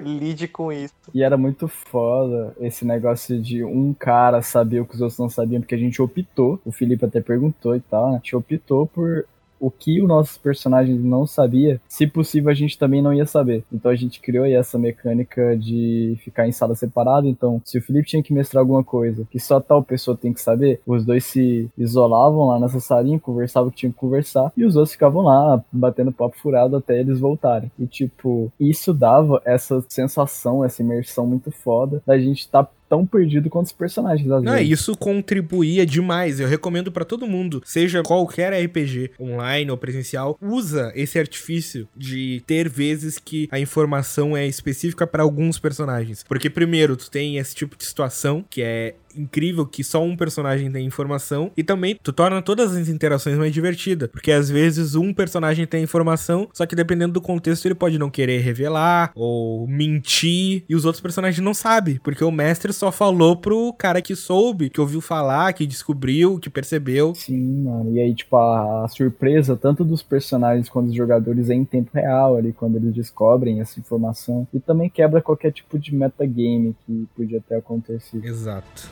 [0.03, 0.93] Lide com isso.
[1.13, 5.29] E era muito foda esse negócio de um cara saber o que os outros não
[5.29, 8.15] sabiam, porque a gente optou, o Felipe até perguntou e tal, né?
[8.15, 9.25] A gente optou por
[9.61, 13.63] o que o nosso personagem não sabia, se possível a gente também não ia saber.
[13.71, 17.27] Então a gente criou aí essa mecânica de ficar em sala separada.
[17.27, 20.41] Então, se o Felipe tinha que mestrar alguma coisa que só tal pessoa tem que
[20.41, 24.65] saber, os dois se isolavam lá nessa salinha, conversavam o que tinham que conversar, e
[24.65, 27.71] os outros ficavam lá batendo papo furado até eles voltarem.
[27.77, 33.05] E tipo, isso dava essa sensação, essa imersão muito foda da gente estar tá tão
[33.05, 34.69] perdido quanto os personagens às Não, vezes.
[34.81, 36.41] isso contribuía demais.
[36.41, 42.43] Eu recomendo pra todo mundo, seja qualquer RPG, online ou presencial, usa esse artifício de
[42.45, 46.25] ter vezes que a informação é específica pra alguns personagens.
[46.27, 50.71] Porque primeiro, tu tem esse tipo de situação que é incrível que só um personagem
[50.71, 55.13] tem informação e também tu torna todas as interações mais divertidas, porque às vezes um
[55.13, 60.63] personagem tem informação, só que dependendo do contexto ele pode não querer revelar ou mentir
[60.67, 64.69] e os outros personagens não sabem, porque o mestre só falou pro cara que soube,
[64.69, 67.13] que ouviu falar, que descobriu, que percebeu.
[67.15, 67.95] Sim, mano.
[67.95, 71.91] E aí, tipo, a, a surpresa tanto dos personagens quanto dos jogadores é em tempo
[71.93, 74.47] real ali, quando eles descobrem essa informação.
[74.53, 78.25] E também quebra qualquer tipo de metagame que podia ter acontecido.
[78.25, 78.89] Exato.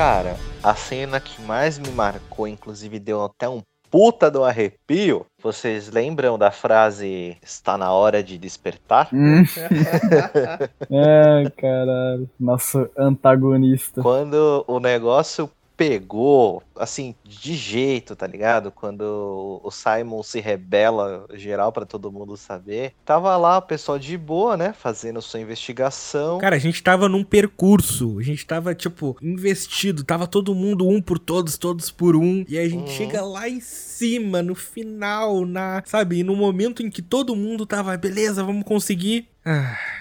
[0.00, 5.26] Cara, a cena que mais me marcou, inclusive deu até um puta do arrepio.
[5.42, 9.10] Vocês lembram da frase está na hora de despertar?
[9.12, 9.44] Hum.
[10.90, 12.30] Ai, caralho.
[12.40, 14.00] Nosso antagonista.
[14.00, 15.50] Quando o negócio
[15.80, 18.70] pegou, assim, de jeito, tá ligado?
[18.70, 22.92] Quando o Simon se rebela geral pra todo mundo saber.
[23.02, 24.74] Tava lá o pessoal de boa, né?
[24.74, 26.36] Fazendo sua investigação.
[26.36, 31.00] Cara, a gente tava num percurso, a gente tava, tipo, investido, tava todo mundo um
[31.00, 32.96] por todos, todos por um, e a gente Uhum.
[32.98, 37.96] chega lá em cima, no final, na, sabe, no momento em que todo mundo tava,
[37.96, 39.29] beleza, vamos conseguir.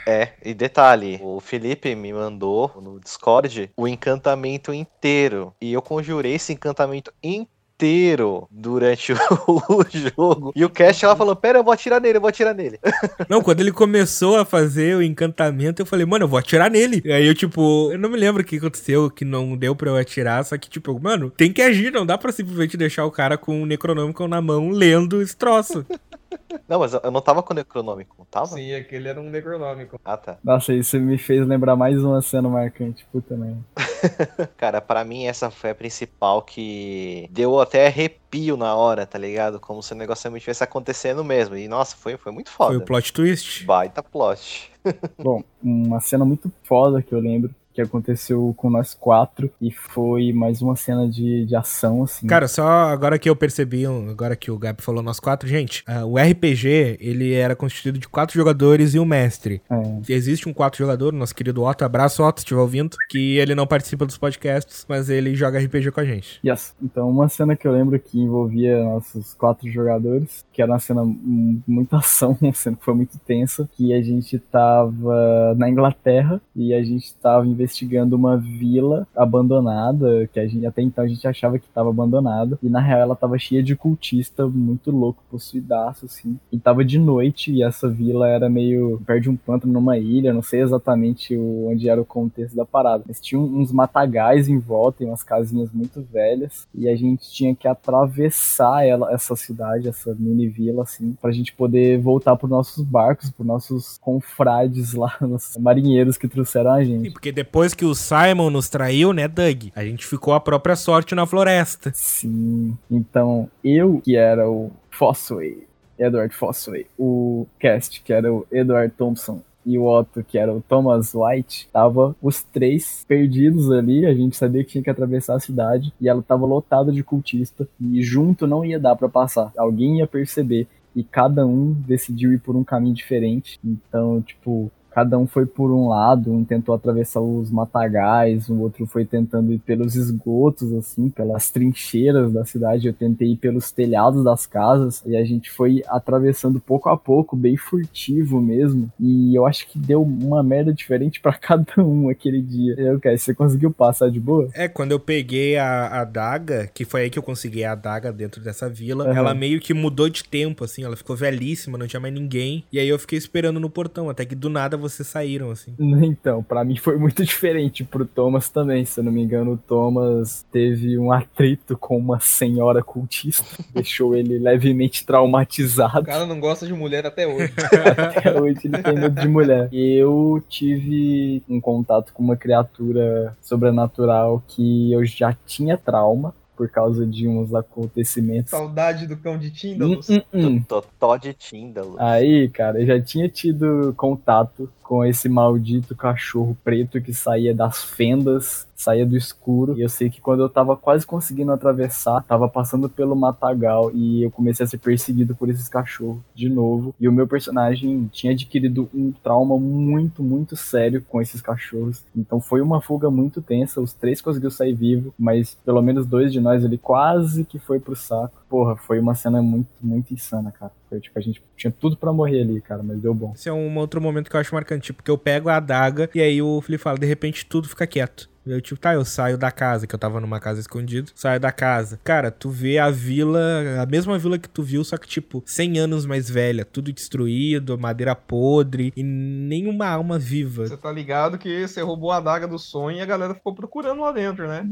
[0.05, 5.53] É, e detalhe, o Felipe me mandou no Discord o encantamento inteiro.
[5.61, 9.15] E eu conjurei esse encantamento inteiro durante o,
[9.69, 10.51] o jogo.
[10.55, 12.79] E o Cast ela falou: Pera, eu vou atirar nele, eu vou atirar nele.
[13.29, 17.01] Não, quando ele começou a fazer o encantamento, eu falei, mano, eu vou atirar nele.
[17.05, 19.89] E aí eu, tipo, eu não me lembro o que aconteceu, que não deu pra
[19.89, 23.11] eu atirar, só que, tipo, mano, tem que agir, não dá pra simplesmente deixar o
[23.11, 25.85] cara com o Necronômico na mão lendo esse troço.
[26.67, 28.47] Não, mas eu não tava com o Necronômico, tava?
[28.47, 29.99] Sim, aquele era um necronômico.
[30.05, 30.37] Ah, tá.
[30.43, 33.05] Nossa, isso me fez lembrar mais uma cena marcante.
[33.11, 33.59] Puta merda.
[34.57, 39.59] Cara, pra mim essa foi a principal que deu até arrepio na hora, tá ligado?
[39.59, 41.55] Como se o negócio realmente estivesse acontecendo mesmo.
[41.55, 42.69] E nossa, foi, foi muito foda.
[42.69, 43.65] Foi o plot twist.
[43.65, 44.71] Baita plot.
[45.17, 50.33] Bom, uma cena muito foda que eu lembro que aconteceu com nós quatro e foi
[50.33, 52.27] mais uma cena de, de ação, assim.
[52.27, 56.05] Cara, só agora que eu percebi, agora que o Gabi falou nós quatro, gente, ah,
[56.05, 59.61] o RPG, ele era constituído de quatro jogadores e um mestre.
[59.69, 60.13] É.
[60.13, 63.67] Existe um quatro jogador, nosso querido Otto, abraço Otto, se estiver ouvindo, que ele não
[63.67, 66.39] participa dos podcasts, mas ele joga RPG com a gente.
[66.45, 66.75] Yes.
[66.81, 71.03] Então, uma cena que eu lembro que envolvia nossos quatro jogadores, que era uma cena
[71.03, 76.73] muita ação, uma cena que foi muito tensa, que a gente tava na Inglaterra e
[76.73, 81.59] a gente tava investigando uma vila abandonada, que a gente até então a gente achava
[81.59, 86.37] que tava abandonada, e na real ela tava cheia de cultista muito louco, possuidaço, assim.
[86.51, 90.33] E tava de noite e essa vila era meio perto de um pântano numa ilha,
[90.33, 93.03] não sei exatamente onde era o contexto da parada.
[93.07, 97.55] Mas tinha uns matagais em volta e umas casinhas muito velhas, e a gente tinha
[97.55, 102.83] que atravessar ela, essa cidade, essa mini vila, assim, pra gente poder voltar pros nossos
[102.83, 107.11] barcos, pros nossos confrades lá, os marinheiros que trouxeram a Sim, gente.
[107.11, 109.65] porque depois depois que o Simon nos traiu, né, Doug?
[109.75, 111.91] A gente ficou à própria sorte na floresta.
[111.93, 112.77] Sim.
[112.89, 119.41] Então, eu que era o Fossway, Edward Fossway, o Cast, que era o Edward Thompson,
[119.65, 124.05] e o Otto, que era o Thomas White, tava os três perdidos ali.
[124.05, 127.67] A gente sabia que tinha que atravessar a cidade e ela tava lotada de cultista
[127.77, 129.51] e junto não ia dar para passar.
[129.57, 133.59] Alguém ia perceber e cada um decidiu ir por um caminho diferente.
[133.61, 138.85] Então, tipo, cada um foi por um lado, um tentou atravessar os matagais, o outro
[138.85, 144.23] foi tentando ir pelos esgotos, assim, pelas trincheiras da cidade, eu tentei ir pelos telhados
[144.23, 149.45] das casas, e a gente foi atravessando pouco a pouco, bem furtivo mesmo, e eu
[149.45, 152.75] acho que deu uma merda diferente para cada um aquele dia.
[152.77, 154.49] Eu, cara, você conseguiu passar de boa?
[154.53, 158.41] É, quando eu peguei a adaga, que foi aí que eu consegui a adaga dentro
[158.41, 159.15] dessa vila, Uhum.
[159.15, 162.79] ela meio que mudou de tempo, assim, ela ficou velhíssima, não tinha mais ninguém, e
[162.79, 165.73] aí eu fiquei esperando no portão, até que do nada vocês saíram, assim.
[166.09, 168.83] Então, pra mim foi muito diferente pro Thomas também.
[168.85, 174.15] Se eu não me engano, o Thomas teve um atrito com uma senhora cultista, deixou
[174.15, 176.03] ele levemente O traumatizado.
[176.03, 177.53] cara não gosta de mulher até hoje.
[177.97, 179.69] Até hoje ele tem medo de mulher.
[179.71, 187.05] Eu tive um contato com uma criatura sobrenatural que eu já tinha trauma por causa
[187.07, 188.49] de uns acontecimentos.
[188.51, 190.09] Saudade do cão de Hum, Tindalus.
[190.09, 190.61] hum, hum.
[190.61, 191.95] Totó de Tíndalo.
[191.97, 197.81] Aí, cara, eu já tinha tido contato com esse maldito cachorro preto que saía das
[197.81, 199.77] fendas, saía do escuro.
[199.77, 204.23] E eu sei que quando eu tava quase conseguindo atravessar, tava passando pelo matagal e
[204.23, 206.95] eu comecei a ser perseguido por esses cachorros de novo.
[206.99, 212.03] E o meu personagem tinha adquirido um trauma muito, muito sério com esses cachorros.
[212.15, 213.81] Então foi uma fuga muito tensa.
[213.81, 217.79] Os três conseguiram sair vivo, mas pelo menos dois de nós ali quase que foi
[217.79, 218.39] pro saco.
[218.49, 220.71] Porra, foi uma cena muito, muito insana, cara.
[220.89, 223.33] Foi, tipo, a gente tinha tudo pra morrer ali, cara, mas deu bom.
[223.35, 226.19] Esse é um outro momento que eu acho marcante, porque eu pego a adaga e
[226.19, 228.27] aí o Felipe fala, de repente tudo fica quieto.
[228.45, 231.51] Eu, tipo, tá, eu saio da casa, que eu tava numa casa escondida, saio da
[231.51, 231.99] casa.
[232.03, 233.39] Cara, tu vê a vila,
[233.79, 237.77] a mesma vila que tu viu, só que, tipo, 100 anos mais velha, tudo destruído,
[237.77, 240.65] madeira podre e nenhuma alma viva.
[240.65, 244.01] Você tá ligado que você roubou a adaga do sonho e a galera ficou procurando
[244.01, 244.67] lá dentro, né?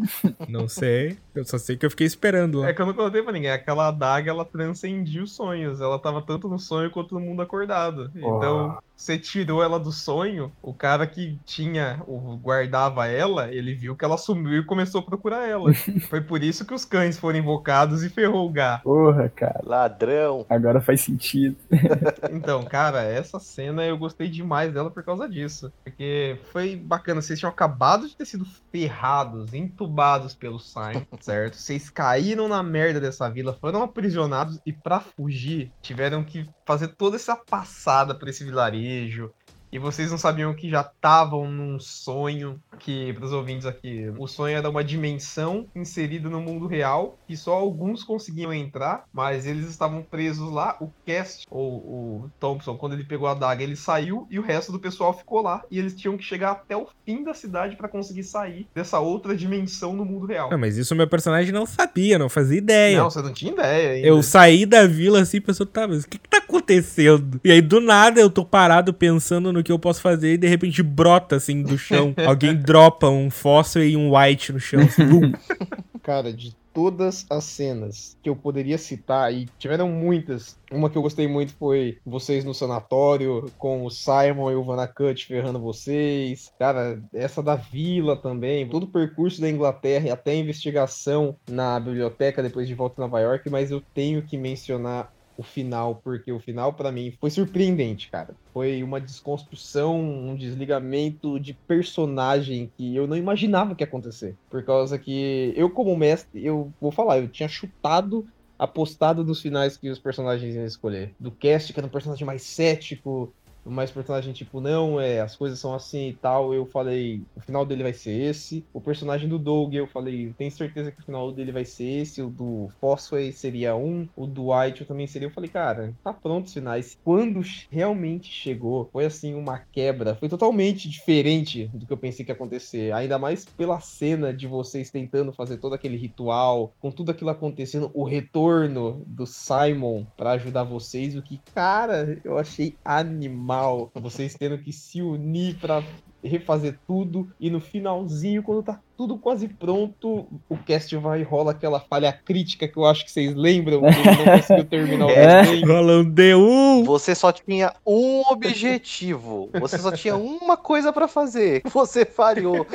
[0.49, 2.69] Não sei, eu só sei que eu fiquei esperando lá.
[2.69, 3.51] É que eu não contei pra ninguém.
[3.68, 5.82] Aquela adaga, ela transcendia os sonhos.
[5.82, 8.09] Ela tava tanto no sonho quanto no mundo acordado.
[8.15, 13.95] Então, você tirou ela do sonho, o cara que tinha, o, guardava ela, ele viu
[13.95, 15.72] que ela sumiu e começou a procurar ela.
[16.10, 18.80] Foi por isso que os cães foram invocados e ferrou o Gá.
[18.84, 19.62] Porra, cara.
[19.64, 20.45] Ladrão.
[20.50, 21.56] Agora faz sentido.
[22.32, 25.72] Então, cara, essa cena eu gostei demais dela por causa disso.
[25.84, 27.22] Porque foi bacana.
[27.22, 31.56] Vocês tinham acabado de ter sido ferrados, entubados pelo Simon, certo?
[31.56, 37.15] Vocês caíram na merda dessa vila, foram aprisionados e pra fugir tiveram que fazer toda
[37.15, 39.34] essa passada por esse vilarejo.
[39.72, 44.28] E vocês não sabiam que já estavam num sonho, que, para os ouvintes aqui, o
[44.28, 49.70] sonho era uma dimensão inserida no mundo real, que só alguns conseguiam entrar, mas eles
[49.70, 50.78] estavam presos lá.
[50.80, 54.72] O Cast, ou o Thompson, quando ele pegou a daga, ele saiu e o resto
[54.72, 55.63] do pessoal ficou lá.
[55.70, 59.36] E eles tinham que chegar até o fim da cidade para conseguir sair dessa outra
[59.36, 60.49] dimensão no mundo real.
[60.49, 62.97] Não, mas isso o meu personagem não sabia, não fazia ideia.
[62.97, 64.07] Não, você não tinha ideia ainda.
[64.07, 67.39] Eu saí da vila assim, pensando, tá, mas o que que tá acontecendo?
[67.43, 70.47] E aí, do nada, eu tô parado pensando no que eu posso fazer e de
[70.47, 72.14] repente brota, assim, do chão.
[72.26, 74.82] Alguém dropa um fóssil e um white no chão.
[74.82, 75.32] Assim.
[76.03, 80.60] Cara, de todas as cenas que eu poderia citar, e tiveram muitas.
[80.72, 85.26] Uma que eu gostei muito foi vocês no sanatório, com o Simon e o Vanacut
[85.26, 86.53] ferrando vocês.
[86.60, 91.80] Cara, essa da vila também, todo o percurso da Inglaterra e até a investigação na
[91.80, 96.31] biblioteca depois de volta a Nova York, mas eu tenho que mencionar o final, porque
[96.31, 98.33] o final pra mim foi surpreendente, cara.
[98.51, 104.35] Foi uma desconstrução, um desligamento de personagem que eu não imaginava que ia acontecer.
[104.49, 108.25] Por causa que eu, como mestre, eu vou falar, eu tinha chutado,
[108.57, 111.13] apostado nos finais que os personagens iam escolher.
[111.19, 113.31] Do cast, que era um personagem mais cético,
[113.70, 116.53] mais personagem tipo, não, é, as coisas são assim e tal.
[116.53, 118.65] Eu falei, o final dele vai ser esse.
[118.74, 122.22] O personagem do Doug, eu falei, tenho certeza que o final dele vai ser esse.
[122.22, 124.07] O do Fosway seria um.
[124.15, 125.28] O do White também seria.
[125.28, 126.97] Eu falei, cara, tá pronto os finais.
[127.03, 130.15] Quando realmente chegou, foi assim, uma quebra.
[130.15, 132.93] Foi totalmente diferente do que eu pensei que ia acontecer.
[132.93, 137.91] Ainda mais pela cena de vocês tentando fazer todo aquele ritual, com tudo aquilo acontecendo,
[137.93, 141.15] o retorno do Simon pra ajudar vocês.
[141.15, 143.57] O que, cara, eu achei animal.
[143.95, 145.82] Vocês tendo que se unir pra
[146.24, 151.52] refazer tudo e no finalzinho, quando tá tudo quase pronto, o cast vai e rola
[151.52, 155.10] aquela falha crítica que eu acho que vocês lembram, que ele não conseguiu terminar o
[155.12, 155.41] É.
[155.43, 155.68] desenho.
[155.68, 156.84] Rola um D1.
[156.86, 159.50] Você só tinha um objetivo.
[159.60, 161.62] Você só tinha uma coisa pra fazer.
[161.78, 162.66] Você falhou.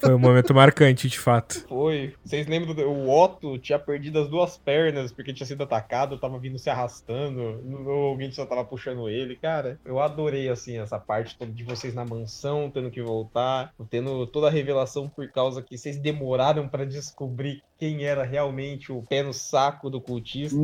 [0.00, 1.64] Foi um momento marcante, de fato.
[1.68, 2.14] Foi.
[2.24, 2.74] Vocês lembram?
[2.74, 6.70] do- O Otto tinha perdido as duas pernas porque tinha sido atacado, tava vindo se
[6.70, 9.36] arrastando, o alguém só tava puxando ele.
[9.36, 14.26] Cara, eu adorei, assim, essa parte toda de vocês na mansão, tendo que voltar, tendo
[14.26, 19.22] toda a revelação por causa que vocês demoraram pra descobrir quem era realmente o pé
[19.22, 20.56] no saco do cultista.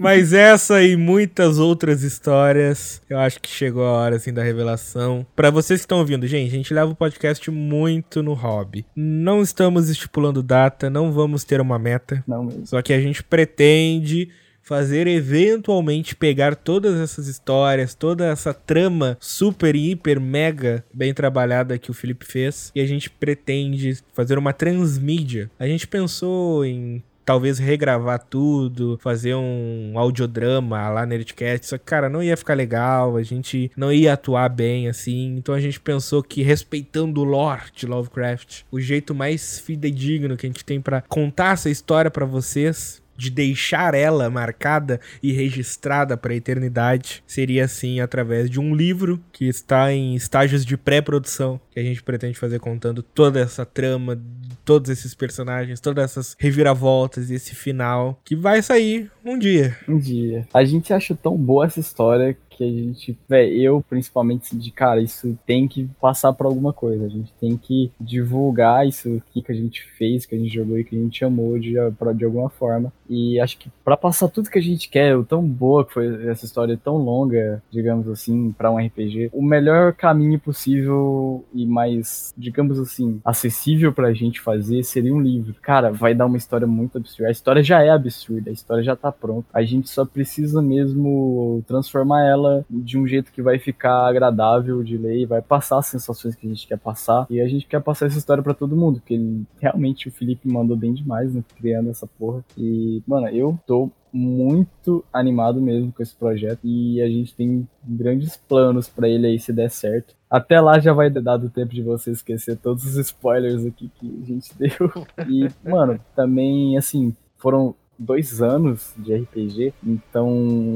[0.00, 5.26] Mas essa e muitas outras histórias, eu acho que chegou a hora assim da revelação.
[5.36, 8.86] Pra vocês que estão ouvindo, gente, a gente leva o podcast muito no hobby.
[8.96, 12.66] Não estamos estipulando data, não vamos ter uma meta, Não mesmo.
[12.66, 14.28] só que a gente pretende
[14.68, 21.90] fazer eventualmente pegar todas essas histórias, toda essa trama super, hiper, mega bem trabalhada que
[21.90, 25.50] o Felipe fez e a gente pretende fazer uma transmídia.
[25.58, 32.08] A gente pensou em talvez regravar tudo, fazer um audiodrama lá Nerdcast, só que, cara,
[32.10, 36.22] não ia ficar legal, a gente não ia atuar bem, assim, então a gente pensou
[36.22, 41.02] que, respeitando o lore de Lovecraft, o jeito mais fidedigno que a gente tem pra
[41.02, 47.98] contar essa história pra vocês, de deixar ela marcada e registrada pra eternidade, seria, assim,
[47.98, 52.60] através de um livro que está em estágios de pré-produção, que a gente pretende fazer
[52.60, 54.16] contando toda essa trama,
[54.64, 59.76] todos esses personagens, todas essas reviravoltas e esse final que vai sair um dia.
[59.88, 60.46] Um dia.
[60.54, 65.00] A gente acha tão boa essa história que a gente, véi, eu principalmente, de cara,
[65.00, 67.06] isso tem que passar por alguma coisa.
[67.06, 70.76] A gente tem que divulgar isso aqui que a gente fez, que a gente jogou
[70.76, 71.74] e que a gente amou de,
[72.16, 72.92] de alguma forma.
[73.08, 76.28] E acho que pra passar tudo que a gente quer, o tão boa que foi
[76.28, 82.34] essa história, tão longa, digamos assim, pra um RPG, o melhor caminho possível e mais,
[82.36, 85.54] digamos assim, acessível pra gente fazer seria um livro.
[85.62, 87.28] Cara, vai dar uma história muito absurda.
[87.28, 89.46] A história já é absurda, a história já tá pronta.
[89.54, 94.96] A gente só precisa mesmo transformar ela de um jeito que vai ficar agradável de
[94.96, 97.26] ler, e vai passar as sensações que a gente quer passar.
[97.30, 100.48] E a gente quer passar essa história pra todo mundo, porque ele, realmente o Felipe
[100.48, 102.44] mandou bem demais, né, criando essa porra.
[102.56, 108.36] E, mano, eu tô muito animado mesmo com esse projeto e a gente tem grandes
[108.36, 110.14] planos pra ele aí se der certo.
[110.30, 114.20] Até lá já vai ter dado tempo de você esquecer todos os spoilers aqui que
[114.22, 115.06] a gente deu.
[115.28, 120.28] E, mano, também, assim, foram dois anos de RPG, então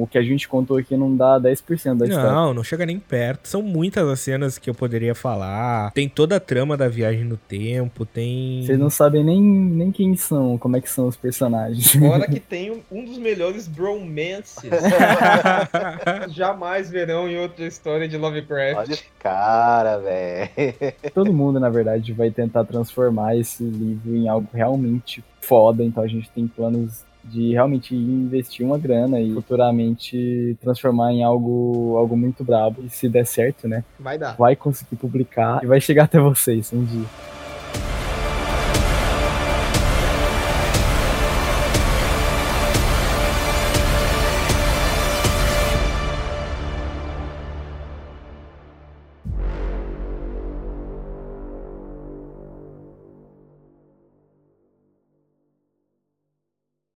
[0.03, 2.31] o que a gente contou aqui não dá 10% da história.
[2.33, 3.47] Não, não chega nem perto.
[3.49, 5.93] São muitas as cenas que eu poderia falar.
[5.93, 8.63] Tem toda a trama da viagem no tempo, tem.
[8.65, 11.93] Vocês não sabem nem, nem quem são, como é que são os personagens.
[11.93, 14.63] Fora que tem um- dos melhores bromances
[16.31, 18.77] jamais verão em outra história de Lovecraft.
[18.79, 20.49] Olha esse cara, velho.
[21.15, 26.07] Todo mundo, na verdade, vai tentar transformar esse livro em algo realmente foda, então a
[26.09, 32.45] gente tem planos de realmente investir uma grana e futuramente transformar em algo, algo muito
[32.45, 32.83] brabo.
[32.85, 33.85] E se der certo, né?
[33.99, 34.37] Vai dar.
[34.37, 37.42] Vai conseguir publicar e vai chegar até vocês um dia.